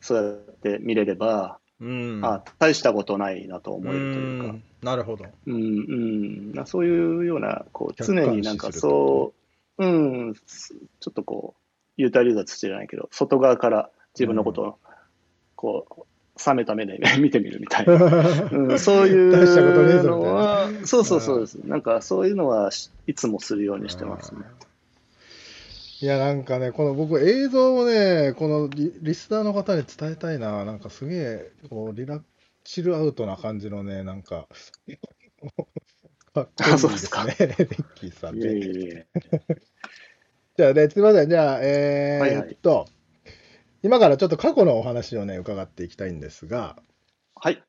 [0.00, 2.20] そうやって見れれば、うん。
[2.24, 5.26] あ、大したことないなと思えるというか、んなるほど。
[5.46, 9.34] うん、うん、なそういうような、こう、常になんかそ
[9.78, 9.86] う、う
[10.28, 11.54] ん、ちょっとこ
[11.98, 14.78] う、幽体離脱じゃないけど、外側から自分のことを、
[15.54, 17.94] こう、冷めた目で 見てみるみたいな。
[18.52, 21.54] うん、そういうのは、そうそうそうです。
[21.64, 22.70] なんかそういうのは
[23.06, 24.40] いつもするようにしてますね。
[26.02, 30.64] いやなんかねこの僕映像をねこのリリスナーの方に伝えたいな。
[30.64, 32.20] なんかすげえこうリラ
[32.64, 34.46] チルアウトな感じのねなんか
[36.36, 36.42] か。
[36.42, 37.34] っこいいあそうでですね。
[37.46, 39.06] レッキーさんいいえ
[40.56, 41.28] じゃあねすいません。
[41.28, 42.48] じゃあえはいはい。
[42.50, 42.86] ーっと、
[43.82, 46.76] 今からちょっと過去のお話をね、伺っていきたいんですが、
[47.34, 47.62] はい。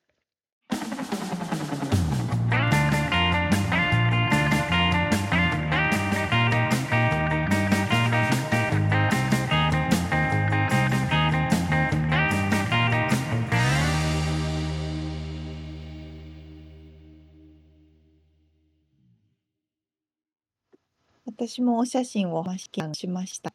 [21.26, 22.42] 私もお写真をお
[22.94, 23.52] しました。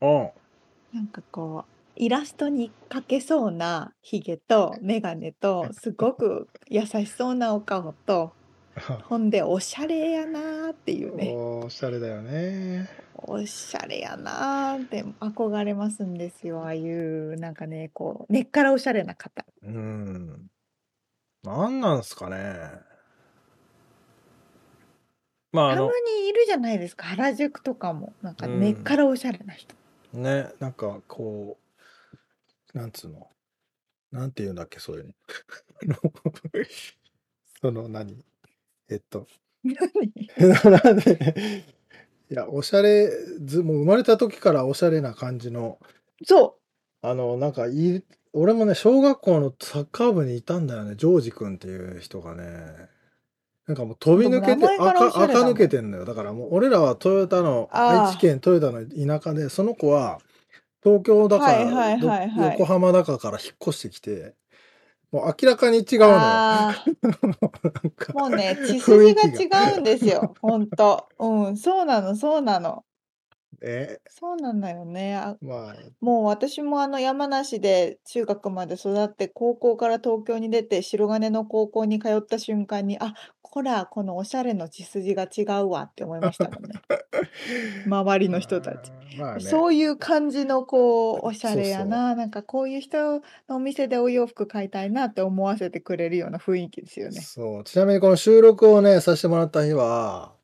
[0.00, 8.32] なんかこうイラストに描けそうなひげと眼鏡とすごく優しそうなお顔と
[9.08, 11.32] ほんでおしゃれやなーっていうね。
[11.34, 12.88] おしゃれだよね。
[13.14, 19.46] おしゃれやなーって憧れますんですよああいうなんかねこう根っからおしゃれな方。
[19.62, 20.50] うん。
[21.42, 22.36] なんなんすかね。
[25.52, 28.12] まああのたまにいるじゃないですか原宿とかも。
[28.20, 29.74] なんか根っからおしゃれな人、
[30.12, 31.65] ねなんかこう
[32.76, 33.26] なんつうの？
[34.12, 35.14] なんて言うんだっけそういうの。
[37.62, 38.22] その何？
[38.90, 39.26] えっと。
[39.64, 40.82] 何？
[40.84, 41.64] なんで
[42.30, 43.08] いやおしゃれ
[43.44, 45.78] ずもう生まれた時からおしゃれな感じの。
[46.24, 46.58] そ
[47.00, 48.04] あのなんかい
[48.34, 52.44] 俺もね小学校のサッカー部にいたんだよねジョージ君っていう人がね。
[53.66, 56.04] なんかもう飛び抜けてでも名前からお赤しゃれだもん赤抜けてんのよ。
[56.04, 58.06] だからもう俺らはトヨタのあー。
[58.08, 60.20] 愛知県トヨタの田舎でその子は
[60.86, 64.34] 東京だから、はいはいはい横浜だかから引っ越してきて
[65.10, 67.18] もう明らかに違ううのよあーな
[67.88, 69.22] んかもうね、血筋が
[69.70, 70.34] 違うんですよ。
[70.40, 71.08] 本当。
[71.18, 72.84] うん、そうなの、そうなの。
[73.62, 73.98] え？
[74.08, 75.16] そうなんだよね。
[75.16, 83.14] あまあもう私もあの山梨で中学まで育って、高校から東京に出て、白金の高校に通った瞬間に、あ、
[83.56, 86.74] こら、このおしゃれの血筋が違うわって思いましたもんね。
[87.88, 88.92] 周りの人たち。
[89.18, 97.18] まあねそういう感じのこう、おしゃれやな、なんかこういう人のお店でお洋服買いたいなって思わせてくれるような雰囲気ですよね。
[97.18, 97.64] そう。
[97.64, 100.34] ちなみにこの収録をね、させてもらった日は、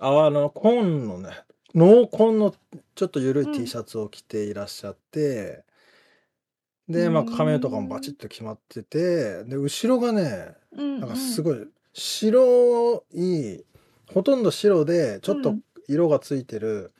[0.00, 1.28] あの、紺のね、
[1.74, 2.54] 濃紺の
[2.94, 5.64] ちょっと緩いうん T シャツを着ていらっしゃって、
[6.88, 11.44] で、まあうーん髪とかもバチッと決まってて、で、後ろがね、うんなんかすい。
[11.44, 13.64] ごい白い、
[14.12, 15.60] ほとんど白で、ちょっとうん。
[15.88, 16.92] 色がついてる、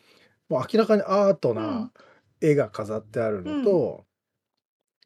[0.48, 1.92] もう明らかにアートうなん。
[2.40, 4.04] 絵が飾ってあるのと、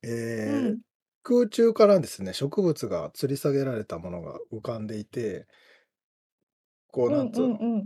[0.02, 0.78] えーうん。
[1.22, 5.46] 空中からですね、植物が吊り下げられたものが浮かんでいて、
[6.90, 7.84] こう、なんつうの、うんうんうん。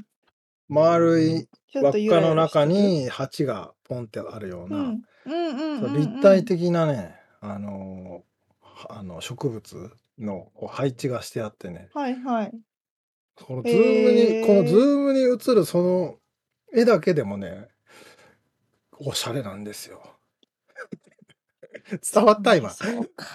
[0.68, 4.94] 丸い輪っかの中に鉢がポンってあるような、
[5.94, 8.30] 立体的なね、あのー
[8.88, 12.52] あの植物のこう配置がしてあってね、はいはい
[13.42, 16.16] このズームに、へーこのズームに映るその
[16.74, 17.68] 絵だけでもね、
[18.98, 20.02] おしゃれなんですよ。
[22.12, 22.70] 伝わった今。
[22.70, 23.34] そうか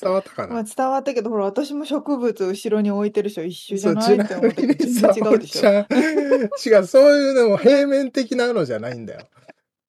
[0.00, 0.54] 伝わったかな？
[0.54, 9.26] まあ伝わったけどほら私も植物後ろに置いてる人一緒じゃないって思った違うでしょん違う、そういうのも平面的なのじゃないんだよ。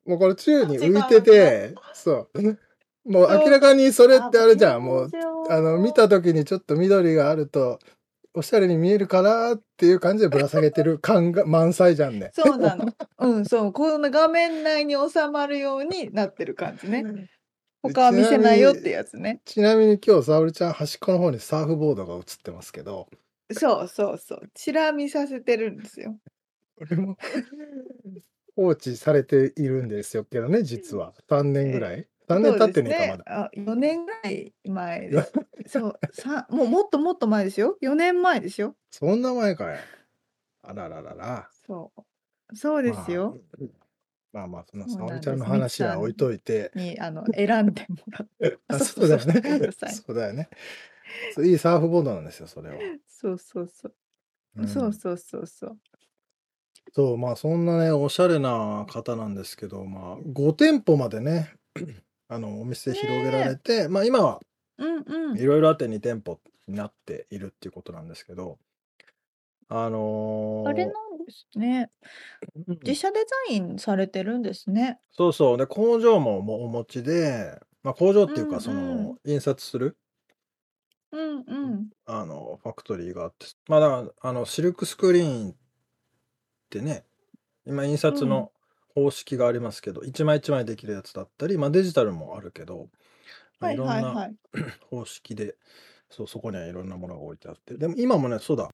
[0.06, 2.58] もうこれ宙に浮いてて、そう。
[3.06, 4.84] もう明らかにそれってあるじゃん。
[4.84, 5.10] もう、
[5.50, 7.80] あの、見た時にちょっと緑があると、
[8.34, 12.32] おしゃれに見えるかなっていう感じでぶら下げてる感が 満載じゃんね。
[12.34, 12.94] そうなの。
[13.18, 13.74] うんそう。
[13.74, 17.04] この画面内に収まるようになってる感じね。
[17.82, 19.42] 他は見せないよってやつね。
[19.46, 23.08] ちなみに今日、沙織ちゃん端っこの方にサーフボードが映ってますけど、
[23.52, 24.50] そうそうそう。
[24.54, 26.20] チラ見させてるんですよ。
[26.78, 27.18] これも
[28.56, 31.14] 放置されているんですよけどね、実は。
[31.30, 33.24] 3年ぐらい ?3 年経ってねえか、まだ。
[33.24, 33.44] だ。
[33.46, 35.34] あ、4年ぐらい前です。
[35.68, 37.78] そう、さ、もうもっともっと前ですよ。
[37.82, 38.76] 4年前ですよ。
[38.92, 39.80] そんな前かい。
[40.64, 41.50] あらららら。
[41.68, 42.56] そう。
[42.56, 43.38] そうですよ。
[43.60, 43.90] まあ。
[44.32, 46.72] まあまあ、そんなそうなんです沙織ちゃんの話は置いといて。
[46.76, 48.58] に、あの、選んでもらって。
[48.68, 50.50] あ、そそううだよねそうだよね。
[51.44, 52.76] いいサーフボードなんですよ、それは。
[53.08, 53.96] そうそうそう。
[54.58, 55.80] うんそうそうそうそう。
[56.94, 61.54] そう、まあそんなね、おしゃれな方なんですけど、まあ5店舗までね、
[62.30, 64.40] あの、お店広げられて、まあ今は
[64.78, 65.46] うんうんい。
[65.46, 68.60] ろいろあって2店舗になっているっていうことなんですけど、
[69.70, 70.00] あのー
[70.64, 71.92] あれなんですね。
[72.56, 73.20] うん自社デ
[73.50, 75.00] ザインされてるんですね。
[75.12, 75.58] そうそう。
[75.58, 79.98] で、工場ももうお持ちで、まあ工場っていうか、うんうんその、印刷する、
[81.12, 81.90] うんうん。
[82.06, 85.56] あの、ファクトリーがあって、まあだから、あの、シルクスクリーンっ
[86.70, 87.06] てね、
[87.66, 88.54] 今印刷の
[89.04, 92.90] 方式がありますけど、一枚一枚できるやつだったり、まあデジタルもあるけど、
[93.60, 94.36] まあはいいろんなはいはい。
[94.90, 95.56] 方式で、
[96.10, 97.76] そう、そこにはいろんなものが置いてあって。
[97.78, 98.70] でも今もね、そうだ。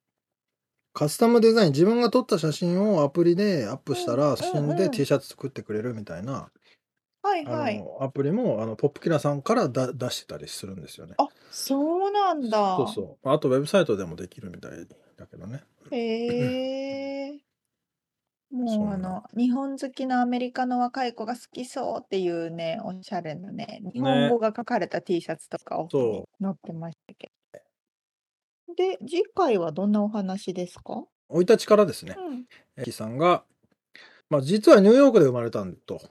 [0.93, 6.49] カスタムデザイン、自分が撮った写真をアプリでアップしたら、うんうん写真で T シャツ作ってくれるみたいな、
[7.21, 7.77] あはいはい。
[7.77, 11.15] の、アプリも、あの、ポップキラーさんからだ出してたりするんですよね。
[11.17, 12.77] あ、そうなんだ。
[12.77, 13.29] そうそう。
[13.29, 14.71] あと、ウェブサイトでもできるみたい
[15.17, 15.63] だけどね。
[15.91, 17.39] へえ。
[18.55, 23.81] もそうあの日本好きのアメリカの若い子が好きそうっていうねおしゃれなね。
[23.93, 28.73] 日本語が書かれた T シャツとかをそ載ってましたけど。
[28.75, 30.93] で次回はどんなお話ですか？
[30.95, 32.45] う生い立ちからですね、うん。
[32.77, 33.43] えーさんが、
[34.29, 36.01] まあ、実はニューヨークで生まれたんと。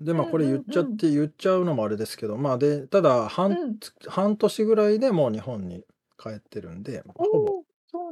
[0.00, 3.78] で、まあ、これ言っちゃって、言っちゃうのもあれですけど、まあ、で、ただ、半、うん。
[4.06, 5.86] 半年ぐらいでもう日本に
[6.18, 7.55] 帰ってるんで、ほぼ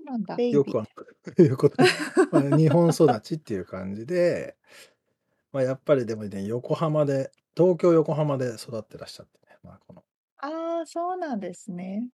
[0.04, 0.36] なんだ。
[0.36, 0.86] ベイビーよくは、
[1.38, 1.88] いうことで、
[2.30, 4.56] まあ、日本育ちっていう感じで、
[5.52, 10.04] まあ、やっぱりでもね、横浜で、東京、横浜で育ってらっしゃってね、まあ、この
[10.38, 12.10] ああ、そうなんですね。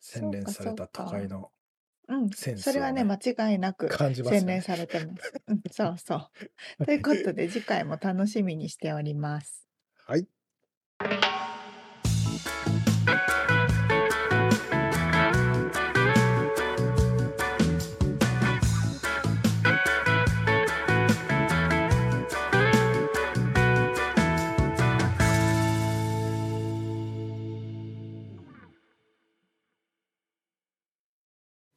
[0.00, 1.50] 洗練された都会の
[2.08, 2.30] うん。
[2.30, 5.32] センスそれはね、を間違いなく感じますよね洗練されてます。
[5.48, 6.16] うん、そうそ
[6.78, 6.84] う。
[6.84, 9.66] ということで、次回も楽しみにしております。
[10.06, 10.28] はい。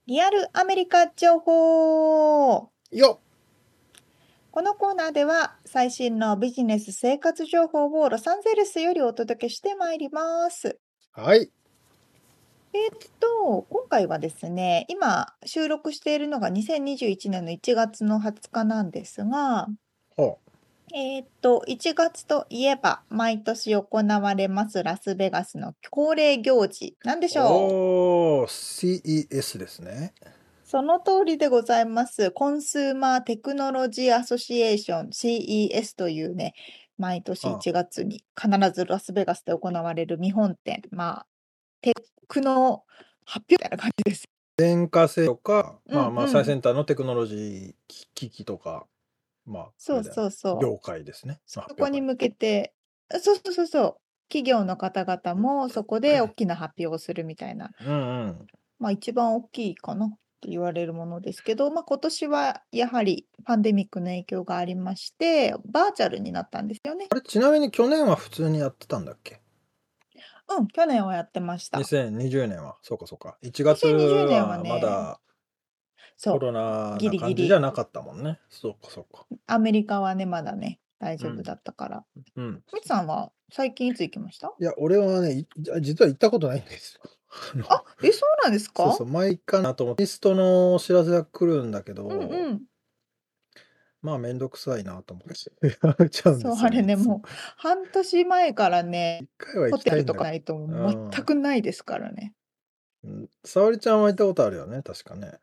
[0.07, 3.27] リアルアメリカ情報よっ
[4.51, 10.79] このコーナーでは最新のビジネス生活情報をロサンゼルスよりお届けしてまいります。
[11.11, 11.51] はい。
[12.71, 19.67] えっと、今回はですね、今収録しているのが2021年の1月の20日なんですが、
[20.15, 20.39] ほ
[20.93, 27.41] えっと、1月といえば毎年行われますラスベガスの恒例行事なんでしう。
[27.41, 27.47] ょう？
[28.43, 30.13] おー、CES ですね。
[30.63, 32.31] その通りでございます。
[32.31, 36.53] コンスーマーテクノロジーアソシエーション CES というね、
[36.97, 41.27] 毎年ああ1月に必ずラスベガスで行われる見本展、まあ、
[41.81, 41.93] テ
[42.27, 42.83] クノ
[43.23, 44.23] 発表みたいな感じです。
[44.57, 47.73] 電化製とか、まあまあうんうん最先端のテクノロジー
[48.15, 48.87] 機器とか、
[49.47, 50.59] まあ、そうそうそう。
[50.61, 51.39] 業界ですね。
[51.45, 52.73] そまあこに向けて、
[53.09, 53.95] あそうそうそうそう。
[54.29, 58.47] 企業の方々もそこで大きな発表をするみたいな、うんうん。
[58.77, 60.09] まあ一番大きいかなっ
[60.41, 67.07] て言われるものですけど、まあ今年はやはりパンデミックの影響がありまして、バーチャルになったんですよね。
[67.09, 69.41] あれ、ちなみに去年は普通にやってたんだっけ？
[70.49, 71.77] うん、去年はやってました。
[71.79, 75.19] 2020年はそうかそうか1月2020年はまだ
[76.23, 77.19] コロナなギリギリ。
[77.19, 78.39] 感じじゃなかったもんね。
[78.49, 79.25] そうかそうか。
[79.47, 81.39] アメリカはね、まだね、大丈うん。
[81.39, 82.05] 夫だったから。
[82.35, 82.63] うん。
[82.73, 84.53] みつさんは最近いつ行きました？
[84.59, 85.47] いや俺はねい
[85.81, 86.95] 実は行ったことないんです。
[87.55, 88.83] よあえ、そうなんですか？
[88.85, 90.03] そうそう前行かなと思って。
[90.03, 92.61] リストのお知らせが来るんだけど、うんうん。
[94.01, 95.67] まあめんどくさいなと思って。
[95.83, 102.33] やめちゃうんですよ、そう、あれね、もう半年前からね、一回は行ホテルときたいんだけかないとうん全くないですからね。
[103.03, 103.29] どうん。
[103.43, 105.33] 沙織ちゃんは行ったことあるよね確かね、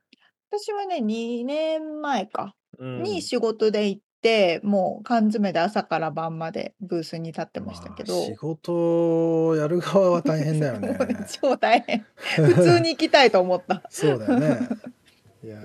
[0.59, 3.02] 私はね、2年前か、うん。
[3.02, 8.14] に仕事で行って、もう缶詰で朝から晩までブースに立ってましたけど。
[8.14, 10.88] まあ仕事をやる側は大変だよね。
[10.98, 12.07] もうね超大変。
[12.36, 13.82] 普通に行きたいと思った。
[13.90, 14.68] そうだよね。
[15.44, 15.61] いや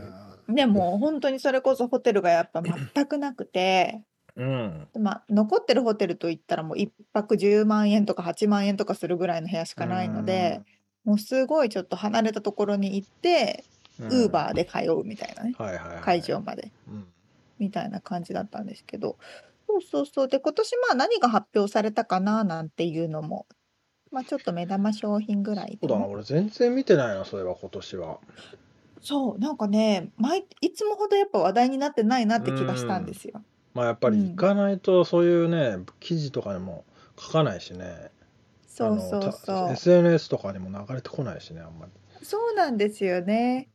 [0.49, 4.87] でも本当にそれこそホテルがやっぱ全くなくて、ーうん。
[5.01, 10.61] まあ、残ってるホテルといったらもう1泊10万円とか8万円とかするぐらいの部屋しかないので、
[11.03, 13.63] もうすごいちょっと離れたところに行って、
[13.99, 16.71] ウーバーで、で通うみたいなね、はいはいはい、会場まで。
[16.87, 17.07] うん。
[17.59, 19.17] みたいな感じだったんですけど、
[19.67, 20.27] そうそうそう。
[20.27, 23.45] で、今年まあ何が発表されたかななんていうのも、
[24.11, 26.07] まあちょっと目玉商品ぐらいそうだな。
[26.07, 28.19] 俺全然見てないなそういえば今年は。
[29.01, 33.41] そう、なんかね、毎、いつもほどやっぱ話題になってないなって気がしたんですよ。
[33.73, 34.29] まあやっぱりうん。
[34.29, 36.85] 行かないとそういうね、記事とかにも
[37.17, 38.11] 書かないしね。
[38.65, 39.71] そうそうそう。
[39.73, 41.91] SNS とかにも流れてこないしねあんまり
[42.21, 43.69] そうなんですよね。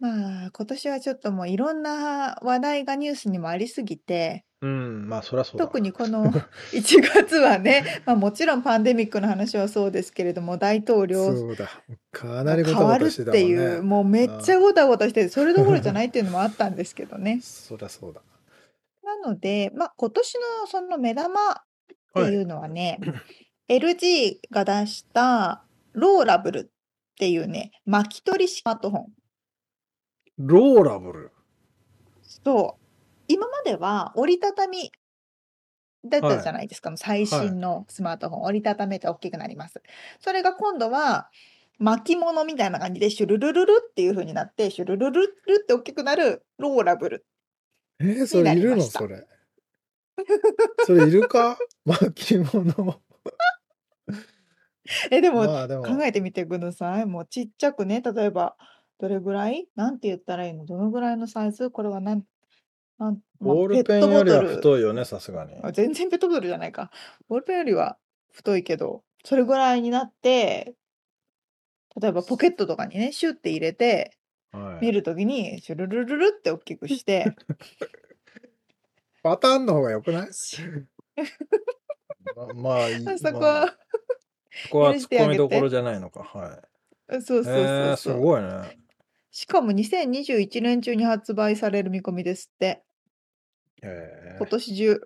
[0.00, 6.32] まあ今年はちょっともういろんな話題がニュースにもありすぎて、うんまあそりゃそうだ特にこの
[6.72, 11.68] 1月はね、まあもちろんパンデミックの話はそうですけれども、大統領そうだ。
[12.12, 17.40] かなりご変わるったごたしてたもんていう、ねもうめっちゃごたごたしてて、それどころじゃないっていうのもあっ たんですけどね。
[17.42, 18.22] そりゃそうだ。
[19.02, 21.54] なので、まあ今年のその目玉っ
[22.14, 22.32] てはい。
[22.32, 22.98] いうのはね、
[23.68, 26.64] LG が出したローラブルっ
[27.18, 29.06] ていうね、巻き取りスマートフォン。
[30.38, 31.32] ローラブル
[32.22, 32.84] そう。
[33.28, 34.90] 今までは折りたたみ
[36.04, 38.42] だったじゃないですか、最新のスマートフォン。
[38.42, 39.80] 折りたためて大きくなります。
[40.20, 41.30] それが今度は
[41.78, 47.26] 巻物みたいな感じでシュルルルルっていう風になって、シュルルルルって大きくなるローラブル。
[48.00, 48.82] えー、それいるの？
[48.82, 49.26] それ
[50.84, 51.58] それいるか？
[51.86, 53.00] 巻物
[55.10, 55.84] え、でもまあでも。
[55.84, 57.06] 考えてみてください。
[57.06, 58.56] もうちっちゃくね、例えば
[58.98, 59.68] どれぐらい？
[59.76, 60.66] なんて言ったらいいの？
[60.66, 61.70] どのぐらいのサイズ？
[61.70, 62.22] これはなん、
[62.98, 65.54] なん、まあボールペンよりは太いよねさすがに。
[65.62, 66.90] あ全然ペットボトルじゃないか。
[67.28, 67.98] ボールペンよりは
[68.32, 70.74] 太いけど、それぐらいになって、
[72.00, 74.16] 例えばポケットとかにね、シュッて入れて、
[74.52, 74.84] はい。
[74.86, 77.34] 見るときに、シュルルルルって大きくして、
[79.22, 80.28] パターンの方が良くない？
[82.36, 83.18] ままあいい。
[83.18, 83.40] そこ。
[83.40, 83.60] まあ。
[83.62, 83.76] は、
[84.62, 86.22] そこは突どころじゃないのか。
[86.22, 86.60] は
[87.10, 87.12] い。
[87.14, 88.20] そうそうそうえー、すそう。
[88.20, 88.78] ごいね。
[89.30, 92.82] しかも2021年中に発売される見込みですって。
[93.82, 95.00] へ今年中。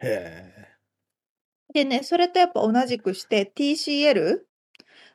[0.00, 0.52] え。
[1.72, 4.46] へでね、それとやっぱ同じくして TCL。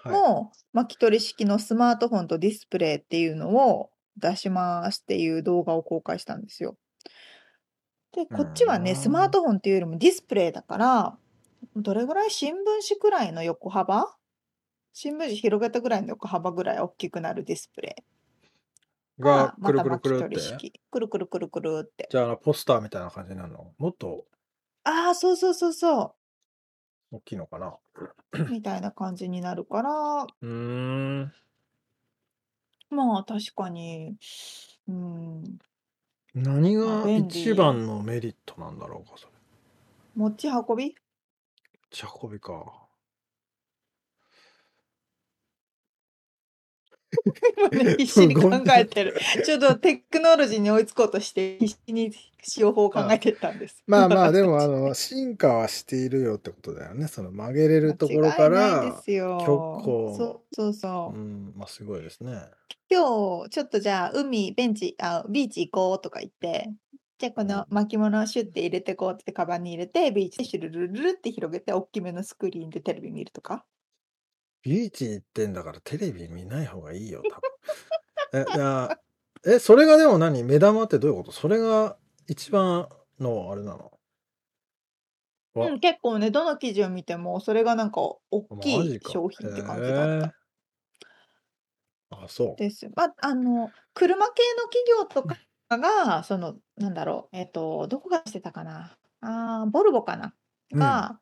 [0.06, 6.78] も巻き取り式のスマートフォンとディスプレイっていうのを出しますっていう動画を公開したんですよ。
[8.14, 11.18] で、こっちはね、スマートフォンっていうよりもディスプレイだから、
[11.76, 12.58] どれぐらい新聞
[12.88, 14.06] 紙くらいの横幅？
[14.94, 17.96] 新聞紙広げたぐらいの横幅ぐらい大きくなるディスプレ
[19.20, 20.40] イがが、くるくるくるって？
[20.40, 20.74] 式。
[20.92, 22.08] くるくるくるくるって。
[22.12, 23.74] じゃあポスターみたいな感じになるの？
[23.78, 24.26] もっと？
[24.84, 26.16] ああ、そうそうそうそ
[27.12, 27.78] 大きいのかな？
[28.34, 28.44] う。
[28.50, 30.48] みたいな感じになるから、うー
[31.24, 31.34] ん。
[32.90, 34.18] まあ確かに、
[34.88, 35.44] うん、
[36.34, 39.32] 何が一番のメリットなんだろうか、それ。
[40.16, 40.96] 持ち運び？
[41.92, 42.88] 持ち運びか。
[47.58, 49.20] 今ね、 必死に考えてる。
[49.46, 52.12] ちょっとテクノロジーに追いつこうとして、必死に
[52.42, 53.84] 使用法を考えてたんです。
[53.86, 57.08] まあまあ、でも、あの、進化はしているよってことだよね。
[57.08, 59.38] その曲げれるところからで、すよ。
[59.40, 61.22] 結構そうそうそうう。
[61.22, 62.42] ん、まあすごいですね。
[62.90, 66.70] 今日、ちょっとじゃあ、海、ベンチ、あ、ビーチ行こうとか言って、
[67.22, 73.64] じゃあこの巻物をシュッて入れてこうってカバンに入れて、ビーチでシュルルルルって広げて、大きめのスクリーンでテレビ見るとか？
[74.64, 77.22] ビーチ行ってんだからテレビ見ない方がいいよ、
[78.34, 78.44] 多分。
[78.54, 78.98] え、いや、
[79.46, 80.44] え、それがでも何？
[80.44, 81.32] 目玉ってどういうこと？
[81.32, 81.96] それが
[82.28, 83.92] 一番のあれなの？
[85.54, 88.22] わうん、結構ね、どの記事を見ても、それがなんか大
[88.62, 90.34] きい商品って感じだった。
[92.24, 92.56] あ、そう。
[92.58, 92.90] です。
[92.96, 95.38] まあ、あの、車系の企業とか
[95.78, 98.98] が、その、なんだろう、えっと、どこがしてたかな。
[99.22, 100.36] あーボルボかな。
[100.72, 101.20] うんが、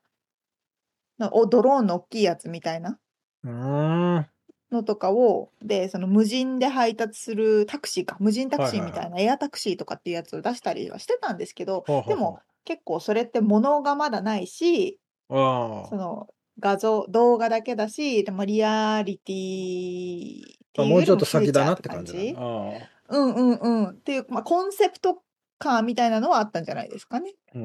[1.19, 2.99] のおドローンの大きいやつみたいな
[3.43, 4.29] うーん。
[4.71, 15.35] のとかを、で、その無人で配達するタクシーか、無人タクシーみたいなエアタクシーとかっていうやつを出したりはしてたんですけど、ほうほうほうでも結構それって物がまだないし、あ
[15.83, 16.27] その
[16.59, 20.85] 画像、動画だけだし、でもリアリティってあ。
[20.85, 22.31] いうよりもうちょっとフューチャー先だなって感じ感だな。
[22.33, 22.98] ああ。
[23.09, 23.89] うんうんうん。
[23.89, 25.21] っていう、まあ、コンセプト
[25.57, 27.33] 感みたいなのはあったんじゃないですかね。
[27.53, 27.61] うー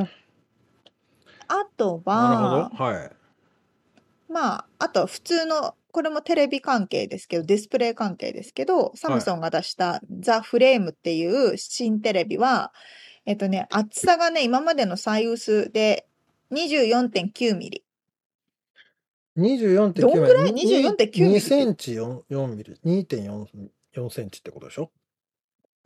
[0.00, 0.08] ん。
[1.48, 2.84] あとなは、るほど。
[2.84, 3.10] はい。
[4.28, 12.72] まあ、あとは普通の、これもテレビ関係ですけど、ディスプレイ関係ですけど、サムソンが出したザ・フレームっていう新テレビは、
[13.26, 16.06] えっとね、厚さがね、今までの最薄で
[16.50, 17.84] 24.9ミリ。
[19.36, 20.52] 24.9どんぐらい？
[20.52, 22.74] に ?24.9 ミリって2センチ 4, 4ミリ。
[22.84, 23.46] 2.4
[23.94, 24.90] 4センチってことでしょ？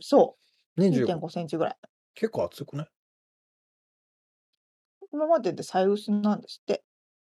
[0.00, 0.36] そ
[0.76, 0.80] う。
[0.80, 1.06] ?25。
[1.06, 1.76] 2.5センチぐらい。
[2.14, 2.88] 結構厚くない？
[5.12, 6.84] 今までで最薄なんですって。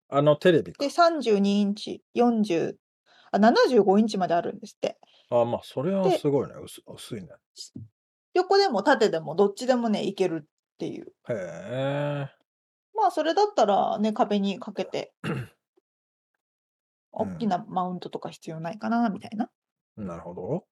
[0.09, 0.89] あのテレビかで、。
[0.89, 2.75] 32インチ、40、
[3.31, 4.99] あ、75インチまであるんですって。
[5.29, 6.53] あ、まあ、それはですごいね。
[6.61, 7.29] 薄薄いね。
[8.33, 11.07] 横でも縦でもどっちでもね、いけるっていう。
[11.29, 12.29] へえ。
[12.93, 15.13] まあ、それだったらね、壁にかけて、
[17.13, 19.49] 大きうんなマウントとか必要ないかな、みたいな。
[19.97, 20.65] なるほど。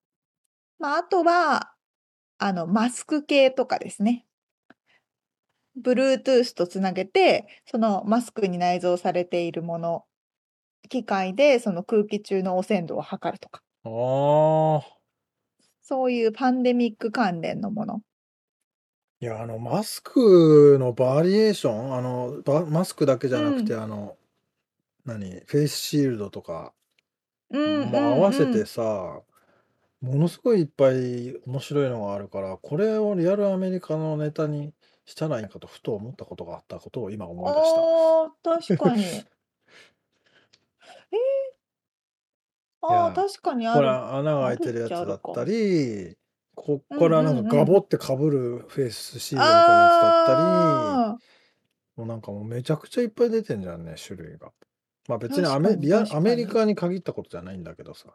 [0.79, 1.73] まあ、あとは、
[2.37, 4.25] あの、マスク系とかですね。
[5.81, 10.05] Bluetooth とつなげて、そのマスクに内蔵されているもの、
[10.89, 13.89] 機械でその空気中の汚染度を測るとか、あ
[14.81, 14.99] あ。
[15.81, 18.01] そういうパンデミック関連のもの。
[19.21, 24.15] いや、あの、マスクのバリエーション、あの、バマスクだけじゃなくて、あの、
[25.05, 26.73] 何、フェイスシールドとか、
[27.51, 29.21] うんうんうんわせてさ、
[30.01, 34.73] ものすごいいっぱい面白いのがあるから、これをリアルアメリカのネタに
[35.05, 37.81] したらいいかとふと思ったことがあったことを今思い出した。
[37.81, 39.03] ああ、確かに。
[41.11, 43.91] えー、ああ、確かにあこれる。
[44.15, 46.17] 穴が開いてるやつだったり、
[46.55, 51.17] こうんこれはなんうんうんかガボって被るフェイスシールドみたいなやつだったり、あ
[51.95, 54.51] もうなんかもうめちゃくちゃいっぱい出てんじゃんね、種類が。
[55.07, 58.09] まあ別にアメにリアメリカに限ったことじゃないんだけどさ。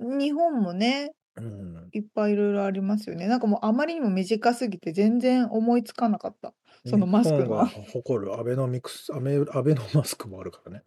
[0.00, 1.88] あ、日本もね、うん。
[1.92, 3.26] いっぱいいろいろありますよね。
[3.26, 6.54] なんかもうあまりにも短すぎて全然思いつかなかった。
[6.86, 7.66] そのマスクがが。
[7.66, 10.82] 誇るアベノミクス、アメアベノマスクもあるからね。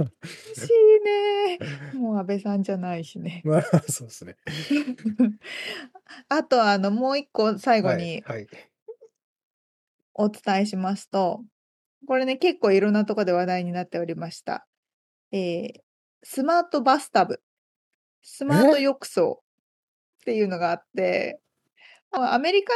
[0.00, 1.98] 嬉しいね。
[1.98, 3.42] もう安倍さんじゃないしね。
[3.44, 4.36] まあそうですね。
[6.28, 8.46] あとあのもう一個最後はいにはい。
[10.14, 11.42] お伝えしますと、
[12.06, 14.66] これね結構いろんなところで話題になっておりました。
[15.32, 15.80] えー
[16.24, 17.42] スマートバスタブ。
[18.22, 19.42] スマート浴槽
[20.22, 21.40] っていうのがあって、
[22.12, 22.72] まあアメリカ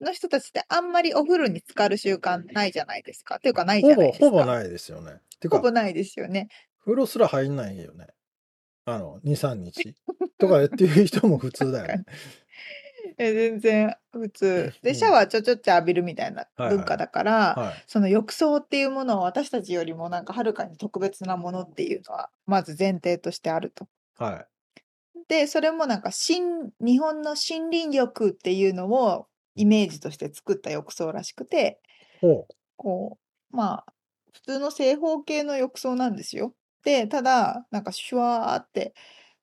[0.00, 3.36] の人たちってあんまりお風呂に浸かる習慣ないじゃないですか。
[3.36, 4.26] っていうかないじほぼ、ゃないですか。
[4.26, 5.20] ほぼないですよね。
[5.40, 6.48] てか、ほぼないですよね。
[6.84, 8.08] 風呂すら入んないよね。
[8.84, 9.94] あの、2、3日。
[10.38, 12.04] とかっていう人も普通だよね。
[13.18, 14.72] え全然普通。
[14.80, 17.84] うで、んシャワーちょちょって浴びるみたいな文化だから、はい。
[17.86, 23.86] その浴槽っていうものを私たちよりもなんかはるかに特別なものっていうのはまず前提としてあると。
[24.16, 24.51] はい。
[25.28, 31.80] で、それもなんか新、日本の森林浴っていうのをイメージとして作った浴槽らしくて、
[32.20, 32.46] ほ
[32.76, 33.18] こ
[33.52, 33.92] う、まあ、
[34.32, 36.54] 普通の正方形の浴槽なんですよ。
[36.84, 38.94] で、ただ、なんかシュワーって、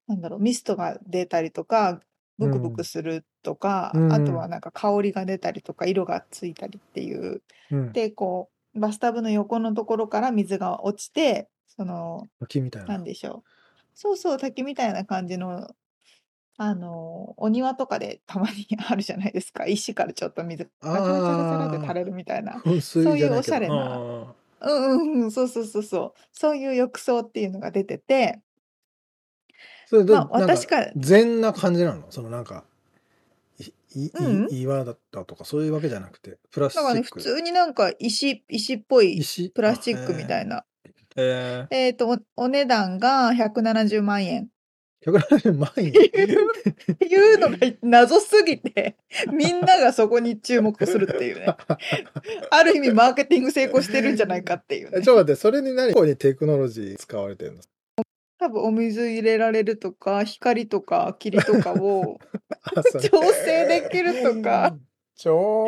[0.07, 2.01] なんだろう、ミストが出たりとか、
[2.38, 7.41] ブクブクするとか、うんあとはなんか香りが出たりとか、色がついたりっていう。
[7.71, 7.75] う。
[7.75, 7.93] うん。
[7.93, 12.95] で、こう、バスタブの横のところから水が落ちて、その、木みたいな。
[12.95, 13.59] なんでしょう。
[14.02, 15.68] そうそう、滝みたいな感じの、
[16.56, 19.68] あの、お庭とかでたまに あるじゃないですか。
[19.68, 22.64] 石からちょっと水があーチャラチャ垂れるみたいな。
[22.80, 26.20] そういうおしゃれなあうんうんうん、そうそうそうそう。
[26.32, 32.10] そういう浴槽っていうのが出てて、ーそれど、まあなんか私から禅な感じなの？
[32.10, 32.64] そのなんか、
[33.60, 37.20] い、い、うんい岩だったとかそういうわけじゃなくて、プラスからね、ック。
[37.20, 39.50] 普通になんか石、石っぽい石？
[39.50, 40.64] プラスチックみたいな。
[41.16, 41.24] な。
[41.24, 44.49] えー、えっと、お、お値段が170万円。
[45.05, 45.89] 170万円？
[45.89, 48.97] っていうのが謎すぎて、
[49.32, 51.55] みんながそこに注目するっていうね。
[52.51, 55.16] ある意味マーケティング成功してるんじゃないかっていうねえちょっ。
[55.16, 57.62] と待って、それに何にテクノロジー使われてるの？
[58.39, 62.20] 多分お水入れられるとか、光とか霧とかを
[63.01, 64.78] 調整できるとか、
[65.16, 65.66] 超、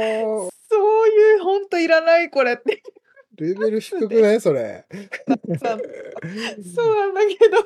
[0.69, 2.81] そういうほんといらないこれって
[3.37, 4.41] レベル低くない？
[4.41, 4.85] それ。
[5.59, 5.77] さ
[6.75, 7.57] そうなんだけど、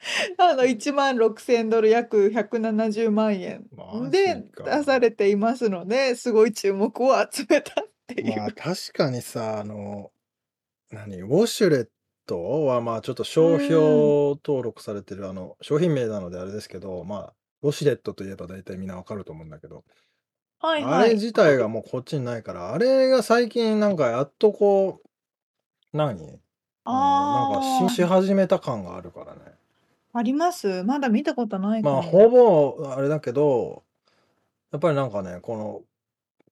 [0.38, 3.68] あの、1万6000ドル約170万円
[4.10, 8.36] でか出されていますので、すごい注目を集めたっていう。
[8.36, 10.10] まあ確かにさ、あの、
[10.90, 11.88] 何、ウォシュレッ
[12.26, 13.80] トはまあちょっと商標
[14.44, 19.84] 登録されてる、あの、商品名なのであれですけど、まあ、ウォシュレットといえば大体みんなわかると思うんだけど、
[20.60, 20.94] はいはい。
[20.94, 25.09] あれ自体がもうこっちにないから、あれが最近なんかやっとこう、
[25.92, 26.40] 何？
[26.84, 29.40] あのなんかししー始めた感があるからね。
[30.12, 30.82] あります？
[30.84, 31.96] まだ見たことないかも。
[31.96, 33.84] まあほぼあれだけど、
[34.72, 35.82] やっぱりなんかね、この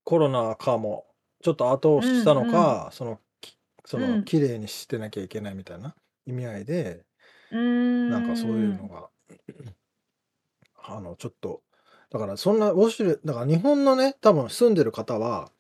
[0.05, 1.07] コロナ禍も
[1.43, 5.95] ちょっと後押ししたのか、その、きそうのん綺麗にしてなきゃいけないみたいな
[6.27, 7.05] 意味合いで、
[7.51, 7.57] う。
[7.57, 9.09] なんかそういうのが、
[10.85, 11.63] あの、ちょっと、
[12.11, 15.51] だからそんなウォシュレット、だから日本のね、多分住んでる方は、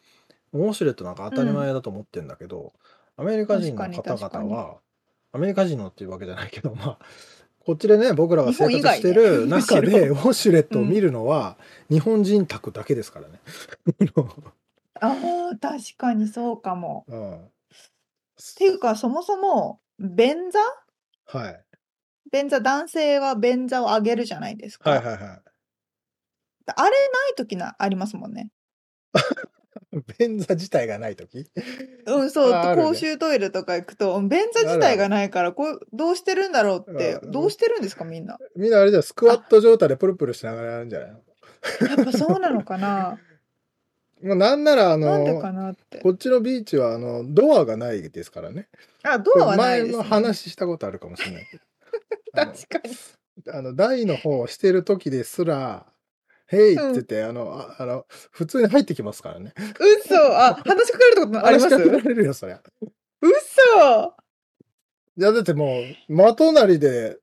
[0.52, 2.72] ウォシュレットなんか当たり前だと思ってんだけど、
[3.18, 4.78] アメリカ人の確かに方確かに々は、
[5.32, 6.98] アメリカ人のっていうわけじゃないけど、まあ、
[7.58, 11.58] こっちでね、僕らが生活してるね中で、ウォシュレットを見るのは、
[11.90, 13.40] 日本人宅だけですからね。
[15.00, 17.04] ああ、確かにそうかも。
[17.08, 17.44] うん。
[17.44, 17.48] っ
[18.56, 20.60] ていうか、そもそも、便座？
[21.26, 21.64] はい。
[22.30, 24.90] 便座、男性は便座をあげるじゃないですか。
[24.90, 25.20] はいはいはい。
[25.20, 28.50] あれない時な、ありますもんね。
[30.18, 31.46] 便座自体がないとき
[32.06, 38.38] うん、そう、ああるね公衆トイレとか行くと、便座自体がないから、こう、どうしてるんだろうってう、んどうしてるんですか、みんな？
[38.56, 41.20] みんなあれじゃんスクワット状態でプルプルしながらやるんじゃないの？
[41.96, 43.18] やっぱそうなのかな
[44.22, 45.98] もうなんなら、あのなんでか、なって。
[46.00, 48.68] こっちのビーチは、あの、ドアがないですからね。
[49.04, 50.08] あ、ドアはないです、前のね。
[50.08, 51.46] 話したことあるかもしれない
[52.34, 52.94] 確かに。
[53.52, 55.86] あの、台の方をしてる時ですら、
[56.48, 59.52] ヘイって言って、あの、ああの、普通に入ってきますからね。
[59.78, 61.68] 嘘あ、話しかけられたことあります？
[61.68, 62.62] 話しかけられるよ、そりゃ。
[63.20, 64.14] 嘘
[65.18, 67.18] いや、だってもう、真隣で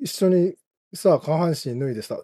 [0.00, 0.54] 一緒に
[0.92, 2.20] さ、下半身脱いでさ、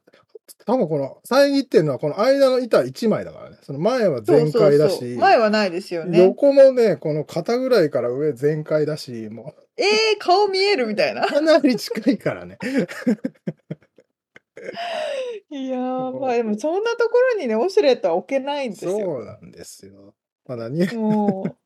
[0.67, 3.59] 多分この、遮ってるのはこの間の板1枚だからね。
[3.63, 6.21] その前は全開だし、そうそうそう前はないですよね。
[6.25, 11.29] 横もね、この肩ぐらいから上全開だし、もえー、顔見えるみたいなう。
[11.29, 12.59] かなり近いからね。
[15.51, 18.93] いやー、まあでもそんなところにね、ウォシュレットは置けないんですよ。
[18.93, 20.15] そうなんですよ。
[20.47, 21.57] まだにも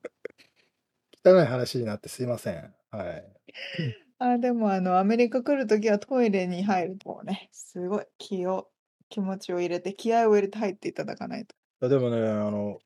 [1.25, 2.73] う、汚い話になってすいません。
[2.91, 3.25] はい。
[4.19, 8.69] あ、でもあの、アメリカ来るときはトイレに入るとね、すごい気を、
[9.09, 11.55] 気持ちを入れて、気合を入れて入っていただかないと。
[11.55, 12.79] いやでもね、あの、